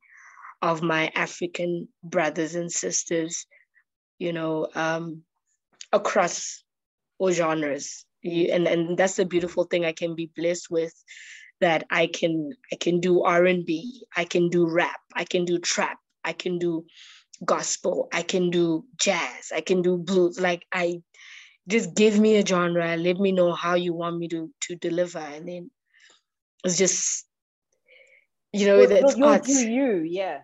of 0.62 0.82
my 0.82 1.12
African 1.14 1.88
brothers 2.04 2.56
and 2.56 2.72
sisters, 2.72 3.46
you 4.18 4.34
know, 4.34 4.68
um, 4.74 5.22
across 5.94 6.64
all 7.20 7.32
genres. 7.32 8.04
And, 8.24 8.68
and 8.68 8.98
that's 8.98 9.16
the 9.16 9.26
beautiful 9.26 9.66
thing 9.66 9.86
I 9.86 9.92
can 9.92 10.16
be 10.16 10.32
blessed 10.36 10.72
with 10.72 10.94
that 11.62 11.86
I 11.90 12.08
can 12.08 12.52
I 12.72 12.76
can 12.76 13.00
do 13.00 13.24
R&B, 13.24 14.06
I 14.16 14.26
can 14.26 14.50
do 14.50 14.68
rap, 14.70 15.00
I 15.16 15.24
can 15.24 15.46
do 15.46 15.60
trap, 15.60 15.98
I 16.24 16.34
can 16.34 16.60
do 16.60 16.86
gospel, 17.46 18.10
I 18.14 18.22
can 18.24 18.50
do 18.50 18.86
jazz, 19.00 19.52
I 19.56 19.62
can 19.62 19.82
do 19.82 19.98
blues. 19.98 20.40
Like 20.40 20.66
I 20.72 21.02
just 21.68 21.96
give 21.96 22.20
me 22.20 22.38
a 22.38 22.46
genre 22.46 22.96
let 22.98 23.18
me 23.18 23.32
know 23.32 23.54
how 23.54 23.76
you 23.76 23.94
want 23.94 24.18
me 24.18 24.28
to 24.28 24.52
to 24.62 24.76
deliver 24.76 25.20
and 25.20 25.48
then 25.48 25.72
it's 26.64 26.78
just 26.78 27.26
you 28.54 28.66
know 28.66 28.78
well, 28.78 28.92
it's 28.92 29.18
you'll 29.18 29.40
do 29.40 29.70
you 29.70 30.02
yeah 30.06 30.40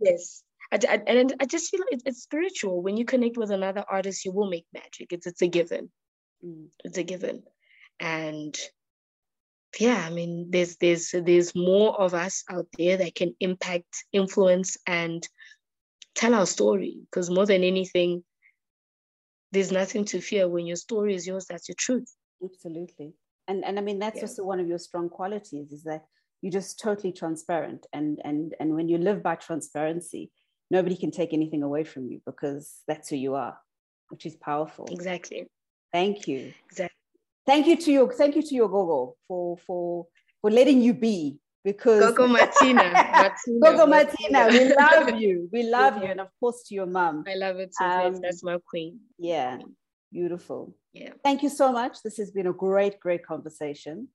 yes 0.00 0.42
I, 0.72 0.78
I, 0.88 1.02
and 1.06 1.34
I 1.40 1.44
just 1.44 1.70
feel 1.70 1.80
like 1.80 2.00
it's 2.04 2.22
spiritual. 2.22 2.82
When 2.82 2.96
you 2.96 3.04
connect 3.04 3.36
with 3.36 3.50
another 3.50 3.84
artist, 3.88 4.24
you 4.24 4.32
will 4.32 4.50
make 4.50 4.66
magic. 4.74 5.12
It's 5.12 5.26
it's 5.26 5.42
a 5.42 5.46
given. 5.46 5.90
Mm. 6.44 6.66
It's 6.82 6.98
a 6.98 7.04
given, 7.04 7.44
and 8.00 8.58
yeah, 9.78 10.04
I 10.06 10.10
mean, 10.10 10.48
there's 10.50 10.76
there's 10.76 11.12
there's 11.12 11.54
more 11.54 12.00
of 12.00 12.14
us 12.14 12.44
out 12.50 12.66
there 12.76 12.96
that 12.96 13.14
can 13.14 13.34
impact, 13.40 14.04
influence, 14.12 14.76
and 14.86 15.26
tell 16.14 16.34
our 16.34 16.46
story. 16.46 16.98
Because 17.02 17.30
more 17.30 17.46
than 17.46 17.62
anything, 17.62 18.24
there's 19.52 19.72
nothing 19.72 20.04
to 20.06 20.20
fear 20.20 20.48
when 20.48 20.66
your 20.66 20.76
story 20.76 21.14
is 21.14 21.26
yours 21.26 21.46
that's 21.46 21.68
your 21.68 21.76
truth. 21.78 22.12
Absolutely. 22.42 23.14
And 23.48 23.64
and 23.64 23.78
i 23.78 23.82
mean 23.82 23.98
that's 23.98 24.16
yeah. 24.16 24.22
also 24.22 24.44
one 24.44 24.60
of 24.60 24.66
your 24.66 24.78
strong 24.78 25.08
qualities 25.08 25.72
is 25.72 25.84
that 25.84 26.04
you're 26.42 26.52
just 26.52 26.78
totally 26.80 27.12
transparent. 27.12 27.86
And 27.92 28.20
and 28.24 28.54
and 28.60 28.74
when 28.74 28.88
you 28.88 28.98
live 28.98 29.22
by 29.22 29.36
transparency 29.36 30.30
nobody 30.70 30.96
can 30.96 31.12
take 31.12 31.32
anything 31.32 31.62
away 31.62 31.84
from 31.84 32.06
you 32.08 32.20
because 32.26 32.82
that's 32.88 33.08
who 33.08 33.16
you 33.16 33.34
are 33.34 33.56
which 34.08 34.26
is 34.26 34.36
powerful. 34.36 34.86
Exactly. 34.90 35.46
Thank 35.92 36.28
you. 36.28 36.52
Exactly. 36.66 36.96
Thank 37.46 37.66
you 37.66 37.76
to 37.76 37.92
your 37.92 38.12
thank 38.12 38.36
you 38.36 38.42
to 38.42 38.54
your 38.54 38.68
gogo 38.68 39.16
for 39.28 39.56
for 39.58 40.06
for 40.42 40.50
letting 40.50 40.82
you 40.82 40.94
be 40.94 41.38
because 41.66 42.00
Gogo 42.00 42.28
Martina, 42.28 42.84
Martina 42.92 43.58
Gogo 43.60 43.86
Martina, 43.86 44.46
we 44.48 44.72
love 44.72 45.20
you. 45.20 45.48
We 45.52 45.62
love 45.78 46.00
you. 46.00 46.04
And 46.04 46.20
of 46.20 46.28
course 46.38 46.62
to 46.68 46.74
your 46.76 46.86
mom. 46.86 47.24
I 47.26 47.34
love 47.34 47.56
it 47.56 47.74
too. 47.76 47.84
Um, 47.84 48.20
That's 48.22 48.44
my 48.44 48.58
queen. 48.70 49.00
Yeah. 49.18 49.58
Beautiful. 50.12 50.76
Yeah. 50.92 51.10
Thank 51.24 51.42
you 51.42 51.48
so 51.48 51.72
much. 51.72 52.04
This 52.04 52.18
has 52.18 52.30
been 52.30 52.46
a 52.46 52.52
great, 52.52 53.00
great 53.00 53.26
conversation. 53.26 54.06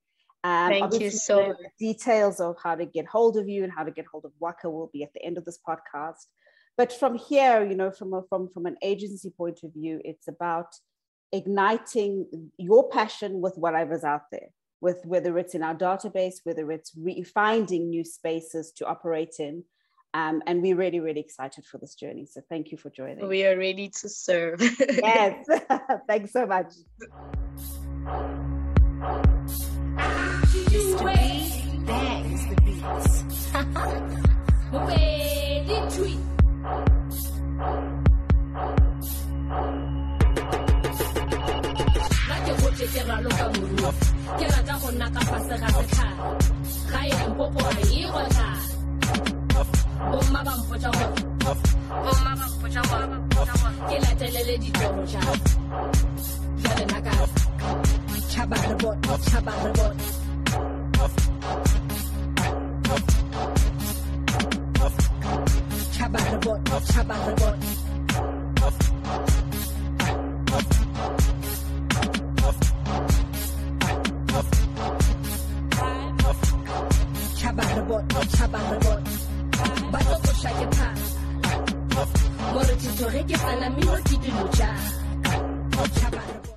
Um, 0.46 0.70
Thank 0.70 1.02
you 1.02 1.10
so 1.12 1.50
much. 1.50 1.58
Details 1.78 2.40
of 2.40 2.56
how 2.64 2.76
to 2.76 2.86
get 2.86 3.06
hold 3.06 3.36
of 3.36 3.50
you 3.50 3.66
and 3.66 3.72
how 3.72 3.84
to 3.84 3.92
get 3.92 4.06
hold 4.10 4.24
of 4.24 4.32
Waka 4.40 4.70
will 4.70 4.90
be 4.94 5.04
at 5.04 5.12
the 5.14 5.22
end 5.22 5.38
of 5.38 5.44
this 5.44 5.60
podcast. 5.68 6.28
But 6.78 6.94
from 6.94 7.16
here, 7.16 7.68
you 7.70 7.76
know, 7.76 7.92
from 7.92 8.14
a, 8.14 8.22
from 8.30 8.48
from 8.54 8.66
an 8.66 8.78
agency 8.82 9.30
point 9.30 9.60
of 9.66 9.74
view, 9.74 10.00
it's 10.06 10.30
about 10.30 10.74
igniting 11.34 12.50
your 12.58 12.90
passion 12.90 13.42
with 13.42 13.56
whatever's 13.58 14.06
out 14.06 14.24
there 14.32 14.52
with 14.82 15.06
whether 15.06 15.38
it's 15.38 15.56
in 15.56 15.64
our 15.64 15.76
database 15.76 16.36
whether 16.44 16.72
it's 16.72 16.92
re- 16.98 17.24
finding 17.24 17.90
new 17.90 18.04
spaces 18.04 18.72
to 18.78 18.86
operate 18.86 19.36
in. 19.40 19.64
Um, 20.14 20.44
and 20.46 20.62
we're 20.62 20.76
really 20.76 21.00
really 21.00 21.22
excited 21.22 21.66
for 21.66 21.78
this 21.78 21.96
journey. 21.96 22.26
So 22.26 22.42
thank 22.50 22.72
you 22.72 22.78
for 22.78 22.90
joining. 22.90 23.28
We 23.28 23.46
are 23.46 23.58
ready 23.58 23.90
to 24.02 24.10
serve. 24.10 24.62
Yes. 24.80 25.48
Thanks 26.08 26.34
so 26.34 26.46
much 26.46 26.74
ke 44.38 44.46
rata 44.54 44.76
go 44.82 44.90
nna 44.92 45.08
ka 45.16 45.22
fase 45.30 45.56
ga 45.62 45.70
setlhare. 45.76 46.16
Ga 46.92 47.00
e 47.10 47.12
lempopo 47.20 47.60
ga 47.68 47.82
e 48.00 48.04
gotla. 48.14 48.48
Bomma 50.12 50.40
ba 50.48 50.54
mpotsa 50.60 50.90
gore 50.98 51.32
ke 53.92 53.98
latelele 54.04 54.56
ditoro 54.64 55.04
ja 55.12 55.22
jale 56.64 56.86
naka 56.92 57.14
tšhaba 58.30 58.58
rebot 58.68 58.98
tšhaba 59.26 59.54
rebot 59.64 59.96
tšhaba 65.94 66.20
rebot 66.32 66.60
tšhaba 66.88 67.16
rebot 67.28 67.58
rebot 68.56 69.41
tito 82.82 83.06
ge 83.14 83.22
ke 83.30 83.38
fela 83.44 83.68
mino 83.76 83.96
ke 84.08 84.16
dilo 84.24 84.46
ja 84.58 84.70
tšhabang 85.94 86.51